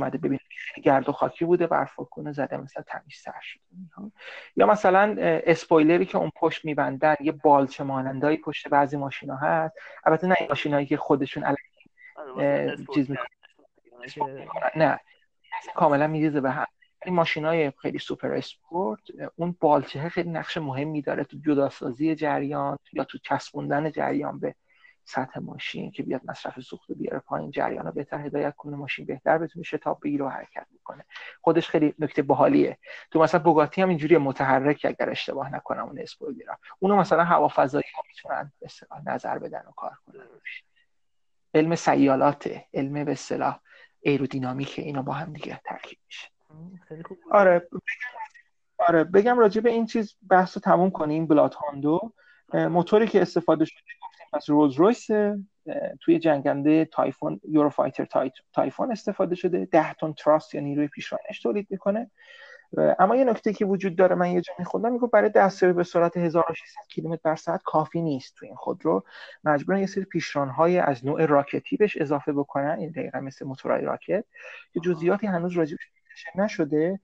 [0.00, 0.38] اومده ببینم.
[0.82, 3.62] گرد و خاکی بوده برفا کنه زده مثلا تمیز سر شده.
[4.56, 9.76] یا مثلا اسپویلری که اون پشت میبندن یه بالچه مانندایی پشت بعضی ماشینا هست.
[10.04, 11.56] البته نه این ماشینایی که خودشون آره،
[12.94, 15.00] چیز می‌کنن نه.
[15.74, 16.66] کاملا میریزه به هم.
[17.04, 19.00] این ماشین های خیلی سوپر اسپورت
[19.36, 24.54] اون بالچه خیلی نقش مهمی داره تو جداسازی جریان یا تو چسبوندن جریان به
[25.04, 27.50] سطح ماشین که بیاد مصرف سوخت بیاره پایین.
[27.50, 31.04] جریان رو بهتر هدایت کنه ماشین بهتر بتونه شتاب بگیره و حرکت بکنه.
[31.42, 32.78] خودش خیلی نکته باحالیه.
[33.10, 37.84] تو مثلا بوگاتی هم اینجوری متحرک اگر اشتباه نکنم اون اسپویلر اونو مثلا هوا فضایی
[37.94, 40.24] ها می‌تونن به نظر بدن و کار کنن.
[41.54, 43.60] علم سیالاته علم به اصطلاح
[44.00, 46.28] ایرودینامیک اینا با هم دیگه ترکیب میشه.
[47.30, 47.78] آره بگم
[48.78, 52.12] آره بگم راجع به این چیز بحث رو تموم کنیم بلات هاندو.
[52.52, 55.06] موتوری که استفاده شده گفتیم از رولز رویس
[56.00, 59.66] توی جنگنده تایفون یوروفایتر تایفون استفاده شده.
[59.66, 62.10] 10 تن thrust یا نیروی پیشرانش تولید می‌کنه.
[62.98, 66.16] اما یه نکته که وجود داره من یه جا میخوندم میگه برای دستیابی به سرعت
[66.16, 69.04] 1600 کیلومتر بر ساعت کافی نیست تو این خودرو.
[69.44, 74.24] مجبورن یه سری پیشرانهای از نوع راکتی بهش اضافه بکنن این دقیقا مثل موتورهای راکت.
[74.72, 75.80] که جزئیاتی هنوز راجبش
[76.34, 77.00] نشده.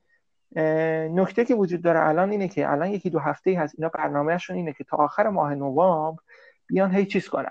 [1.12, 4.72] نکته که وجود داره الان اینه که الان یکی دو هفته هست اینا برنامهشون اینه
[4.72, 6.22] که تا آخر ماه نوامبر
[6.66, 7.50] بیان هی چیز کنن.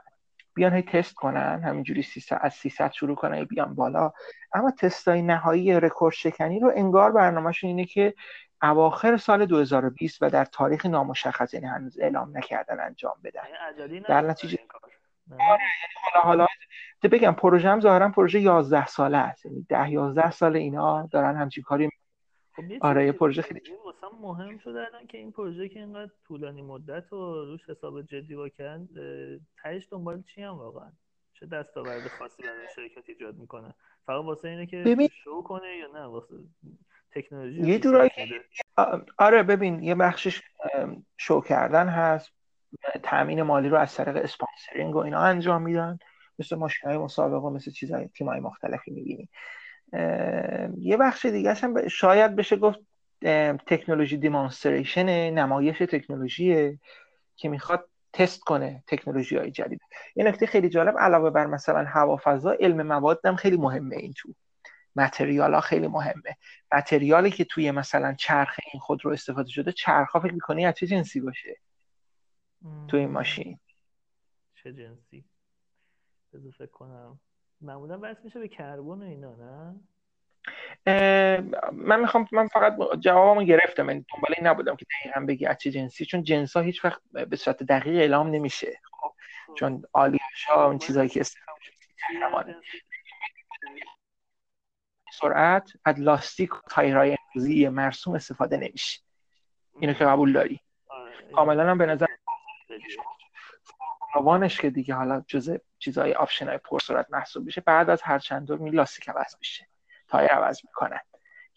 [0.59, 4.11] بیان هی تست کنن همینجوری 300 از 300 شروع کنن بیان بالا.
[4.53, 8.13] اما تستای نهایی رکورد شکنی رو انگار برنامهشون اینه که
[8.61, 13.41] اواخر سال 2020 و در تاریخ نامشخص یعنی هنوز اعلام نکردن انجام بدن.
[13.79, 14.57] یعنی در نتیجه
[15.31, 16.47] آره یعنی حالا حالا
[17.11, 19.45] بگم پروژه هم ظاهرا پروژه 11 ساله است.
[19.45, 21.89] یعنی 10 11 سال اینا دارن همچین کاری
[22.61, 26.11] خب یه آره یه پروژه خیلی واسم مهم شده الان که این پروژه که اینقدر
[26.27, 28.87] طولانی مدت و روش حساب جدی با کردن
[29.63, 30.91] تهش دنبال چی هم واقعا؟
[31.33, 33.73] چه دستاورد خاصی برای شرکت ایجاد می‌کنه؟
[34.05, 36.35] فقط واسه اینه که ببین- شو کنه یا نه؟ واسه
[37.11, 38.09] تکنولوژی یه جورایی
[39.17, 40.41] آره ببین یه بخشش
[41.17, 42.31] شو کردن هست.
[43.03, 45.99] تأمین مالی رو از طریق اسپانسرینگ و اینا انجام میدن.
[46.39, 49.29] مثل ماشین های مسابقه مثل چیزهای تیم های مختلفی می‌بینی.
[50.77, 52.79] یه بخش دیگه هم شاید بشه گفت
[53.67, 56.79] تکنولوژی دیمانستریشن نمایش تکنولوژیه
[57.35, 59.81] که می‌خواد تست کنه تکنولوژی های جدید.
[60.15, 64.33] یه نکته خیلی جالب علاوه بر مثلا هوافضا علم مواد هم خیلی مهمه این تو.
[64.95, 66.37] متریال ها خیلی مهمه.
[66.71, 70.87] متریالی که توی مثلا چرخ این خودرو استفاده شده چرخ ها فکر می‌کنی از چه
[70.87, 71.57] جنسی باشه؟
[72.87, 73.59] تو این ماشین.
[74.63, 75.23] چه جنسی؟
[76.33, 77.19] بذار فکر کنم.
[77.61, 79.75] معمولا بس میشه به کربن و اینا نه؟
[81.71, 85.71] من می‌خوام من فقط جوابمو گرفتم من دنبال این نبودم که دقیقا بگی از چه
[85.71, 89.11] جنسی چون جنس ها هیچ وقت به صورت دقیق اعلام نمیشه خب؟
[89.55, 92.55] چون آلیاژ ها اون چیزایی که استفاده؟
[95.11, 98.99] سرعت از لاستیک و تایرهای امروزی مرسوم استفاده نمیشه.
[99.79, 100.59] اینو که قبول داری.
[100.87, 102.05] آره، کاملا هم به نظر.
[104.15, 108.47] روانش که دیگه حالا جزء چیزای آپشن های پرسرعت محسوب میشه بعد از هر چند
[108.47, 109.67] دور میان لاستیک عوض میشه
[110.07, 110.99] تایر عوض می‌کنن.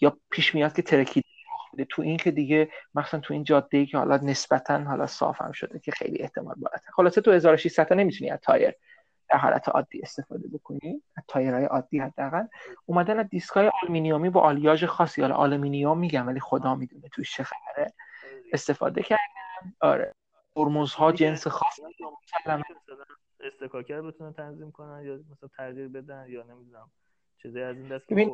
[0.01, 1.85] یا پیش میاد که ترکیدن رخ بده.
[1.85, 5.53] تو این که دیگه مثلا تو این جاده ای که حالا نسبتا حالا صاف هم
[5.53, 6.91] شده که خیلی احتمال بالاتر.
[6.93, 8.75] خلاصه تو 1600 تا نمی‌تونی از تایر
[9.31, 11.03] در حالت عادی استفاده بکنی.
[11.17, 12.45] از تایرهای عادی حداقل.
[12.87, 15.23] اومدن از دیسکای آلومینیومی با آلیاژ خاصی.
[15.23, 17.93] حالا آلومینیوم میگم ولی خدا می‌دونه توش چه خبره.
[18.53, 20.15] استفاده کردن آره.
[20.55, 21.81] ترمزها جنس خاص
[23.41, 26.91] استکاکر بتونن تنظیم کنن یا مثلا تغییر بدن یا نمی‌دونم
[27.43, 28.31] چیزی از این دست که این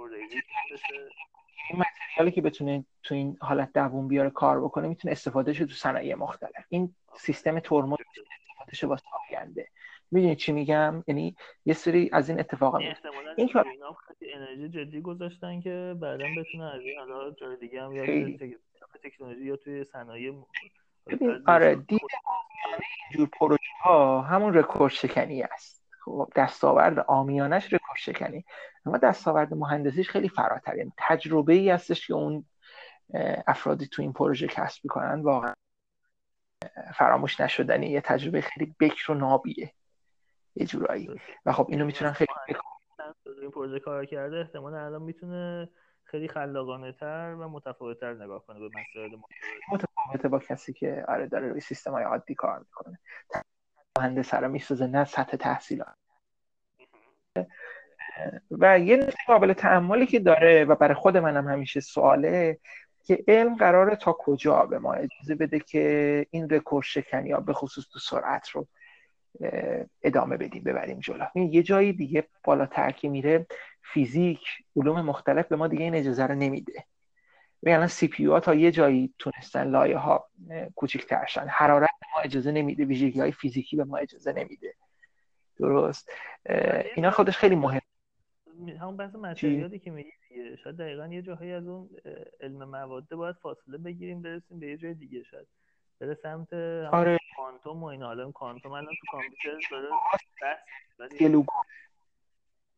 [1.74, 6.14] متریالی که بتونه تو این حالت دووم بیاره کار بکنه می‌تونه استفاده شه تو صنایع
[6.14, 6.64] مختلف.
[6.68, 9.68] این سیستم ترمز استفاده شه واسه آینده.
[10.10, 15.00] می‌دونی چی میگم؟ یعنی یه سری از این اتفاقا این میفته این خیلی انرژی جدی
[15.00, 18.06] گذاشتن که بعدا بتونن از این حالا جای دیگه هم یا
[19.04, 20.44] تکنولوژی یا توی صنایع
[21.08, 22.00] ببین آره دید
[23.10, 25.84] اینجور پروژه ها همون رکورد شکنی است.
[26.04, 28.44] خب دستاورد آمیانش رکورد شکنی.
[28.86, 30.92] اما دستاورد مهندسیش خیلی فراتره.
[30.98, 32.44] تجربه ای هستش که اون
[33.46, 35.22] افرادی تو این پروژه کسب می‌کنن.
[35.22, 35.54] واقعا
[36.94, 37.86] فراموش نشدنی.
[37.86, 39.72] یه تجربه خیلی بکر و نابیه.
[40.54, 41.10] یه جورایی.
[41.46, 42.30] و خب اینو می‌تونن خیلی
[43.42, 45.68] این پروژه کار کرده احتمالا الان می‌تونه
[46.10, 51.04] خیلی خلاقانه تر و متفاوت تر نگاه کنه به مسائل مختلف متفاوته با کسی که
[51.08, 52.98] آره داره روی سیستم های عادی کار می‌کنه.
[53.98, 55.94] مهندس رو می‌سازه نه سطح تحصیلات
[58.50, 62.58] و یه نکته قابل تعملی که داره و برای خود منم همیشه سواله
[63.04, 67.52] که علم قراره تا کجا به ما اجازه بده که این رکورد شکنی یا به
[67.52, 68.66] خصوص تو سرعت رو
[70.02, 71.24] ادامه بدیم ببریم جلو.
[71.34, 73.46] یه جایی دیگه بالاتر که میره
[73.82, 74.40] فیزیک
[74.76, 76.84] علوم مختلف به ما دیگه این اجازه رو نمیده.
[77.62, 80.28] و الان سی پی ها تا یه جایی تونستن لایه ها
[80.74, 81.46] کوچیک‌تر شن.
[81.48, 84.74] حرارت به ما اجازه نمیده ویژگی های فیزیکی به ما اجازه نمیده.
[85.56, 86.10] درست؟
[86.94, 87.80] اینا خودش خیلی مهم.
[88.80, 90.10] همون بحث متریالی که میگی
[90.64, 91.90] شاید دقیقا یه جاهایی از اون
[92.40, 95.46] علم مواده باید فاصله بگیریم برسیم به یه جای دیگه شاید.
[96.00, 96.52] بره سمت
[96.92, 97.18] آره.
[97.36, 98.06] کوانتوم و اینا.
[98.06, 101.52] حالا اون کوانتوم الان تو کامپیوتر داره گلوگو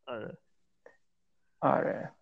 [0.06, 0.38] آره.
[1.60, 2.12] آره.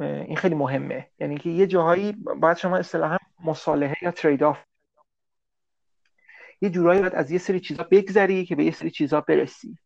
[0.00, 1.10] این خیلی مهمه.
[1.18, 4.58] یعنی که یه جاهایی باید شما اصطلاحا مصالحه یا trade-off
[6.60, 9.78] یه جورایی باید از یه سری چیزا بگذری که به یه سری چیزا برسی.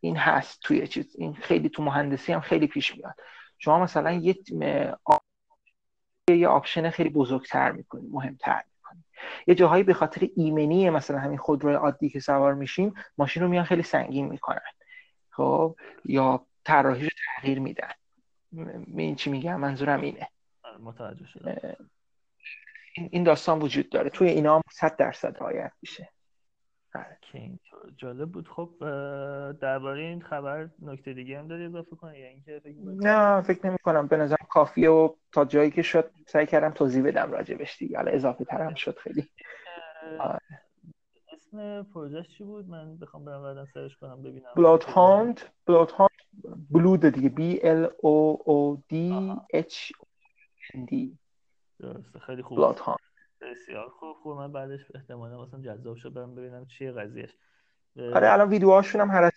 [0.00, 1.16] این هست توی چیز.
[1.18, 3.14] این خیلی تو مهندسی هم خیلی پیش میاد.
[3.58, 4.36] شما مثلا یه
[6.30, 9.04] یه آپشن خیلی بزرگتر می‌کنی مهمتر می‌کنی.
[9.46, 13.64] یه جاهایی به خاطر ایمنی مثلا همین خودروی عادی که سوار میشیم ماشین رو میان
[13.64, 14.60] خیلی سنگین می‌کنن.
[15.30, 17.92] خب؟ یا طراحیش رو تغییر میدن.
[18.96, 20.28] این چی میگم؟ منظورم اینه.
[20.62, 21.76] آره، متوجه شدم.
[23.10, 24.10] این داستان وجود داره.
[24.10, 26.08] توی اینا هم 100 درصد رعایت میشه.
[26.94, 27.18] آره.
[27.96, 28.48] جالب بود.
[28.48, 28.70] خب
[29.60, 33.78] درباره این خبر نکته دیگه هم داری اضافه کنی؟ یا اینکه فکر نه فکر نمی
[33.78, 37.96] کنم به نظرم کافیه و تا جایی که شد سعی کردم توضیح بدم راجبش دیگه.
[37.96, 39.28] حالا اضافه ترم شد خیلی.
[41.58, 46.10] اسم پروژهش چی بود؟ من بخوام برم بعدا search کنم ببینم Blood hound Bloodhound
[46.70, 47.28] Blood دیگه.
[47.28, 48.96] B L O O D
[49.54, 49.92] H
[50.90, 50.94] D.
[51.78, 52.18] درسته.
[52.18, 52.58] خیلی خوب.
[52.58, 52.98] Bloodhound
[53.40, 54.16] بسیار خوب.
[54.16, 54.36] خوب.
[54.36, 57.30] من بعدش احتمالا مثلا جذاب شد برم ببینم چیه قضیهش.
[58.14, 59.30] آره الان ویدیوهاشون هم هر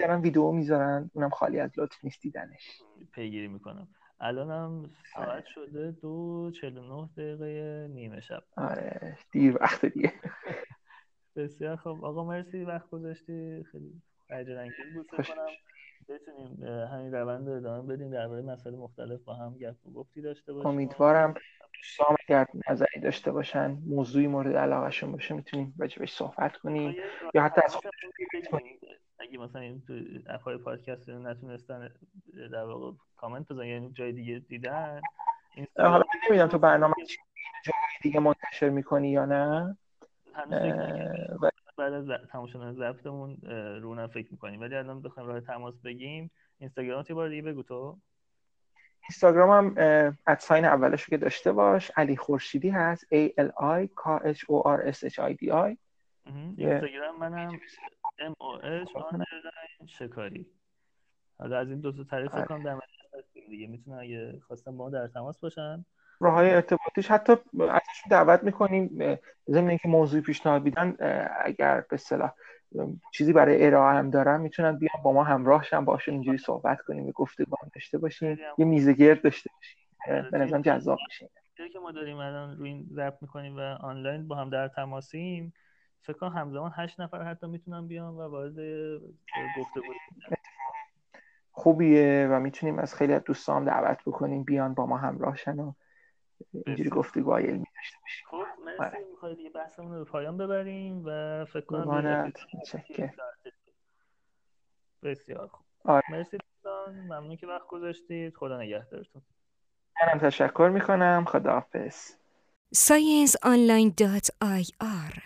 [0.00, 1.10] دارن ویدیو می‌ذارن.
[1.14, 2.82] اونم خالی از لطف نیست دیدنش.
[3.12, 3.88] پیگیری می‌کنم.
[4.20, 8.44] الان هم ساعت شده دو چل نه دقیقه نیمه شب.
[8.56, 10.12] آره دیر وقت دیگه.
[11.36, 13.64] بسیار خب آقا مرسی وقت گذاشتی.
[13.72, 15.46] خیلی هیجان انگیز بود کنم
[16.08, 18.10] بتونیم همین روند رو ادامه بدیم.
[18.10, 20.68] درباره مسائل مختلف با هم گپ و گفتی داشته باشیم.
[20.68, 21.34] امیدوارم
[21.74, 26.94] دوستان اگر نظری داشته باشن موضوعی مورد علاقهشون باشه می‌تونیم راجبش صحبت کنیم.
[27.34, 27.76] یا حتی از
[29.20, 29.94] اگه مثلا این تو
[30.26, 31.90] اپهای پادکست نتونستن
[32.52, 35.00] در واقع کامنت بزنن یعنی جای دیگه دیدن؟
[35.76, 36.94] حالا نمی‌دونم تو برنامه
[37.64, 39.76] جای دیگه منتشر می‌کنی یا نه؟
[41.78, 43.36] بعد از تمام شدن ضبطمون
[43.82, 44.60] رو فکر می‌کنیم.
[44.60, 47.98] ولی الان بخوایم راه تماس بگیم اینستاگرام یه بار دیگه بگو تو.
[49.02, 49.74] اینستاگرام هم
[50.26, 51.90] ادساین اولش که داشته باش.
[51.96, 53.04] علی خورشیدی هست.
[53.04, 55.76] A L I K H O R S H I D I.
[56.56, 57.60] اینستاگرام منم
[58.18, 60.46] M O H شکاری.
[61.38, 62.44] حالا از این دو تا تعریف آره.
[62.46, 62.78] کنم در
[63.34, 63.66] دیگه.
[63.66, 65.84] می‌تونن اگه خواستن با در تماس باشن.
[66.20, 67.10] راه های ارتباطیش.
[67.10, 70.96] حتی ازشون دعوت می‌کنیم ضمن اینکه موضوعی پیشنهاد بیدن
[71.44, 72.32] اگر به اصطلاح
[73.12, 77.06] چیزی برای ارائه هم دارن می‌تونن بیان با ما همراه شن باشون اینجوری صحبت کنیم
[77.06, 80.30] و گفتگو داشته باشیم یه میزه گرد داشته باشیم.
[80.30, 81.30] به نظرم جذاب میشه.
[81.72, 85.52] که ما داریم الان روی این ضبط می‌کنیم و آنلاین با هم در تماسیم
[86.02, 88.54] فکر کنم همزمان هشت نفر حتی می‌تونن بیان و وارد
[89.58, 89.92] گفتگو
[91.52, 95.72] خوبیه و می‌تونیم از خیلی از دوستان دعوت بکنیم بیان با ما همراه شن و
[96.66, 98.26] اینجوری گفتگوهای علمی داشته باشیم.
[98.30, 98.82] خب مرسی.
[98.82, 98.98] آره.
[99.10, 102.32] می‌خوای دیگه بحثمون رو به پایان ببریم و فکر کنم
[105.02, 105.66] بسیار خوب.
[105.84, 106.02] آره.
[106.10, 106.94] مرسی دوستان.
[106.94, 108.34] ممنون که وقت گذاشتید.
[108.34, 109.22] خدا نگهدارتون.
[110.06, 111.24] منم تشکر می‌کنم.
[111.28, 112.10] خداحافظ.
[112.74, 115.14] scienceonline.ir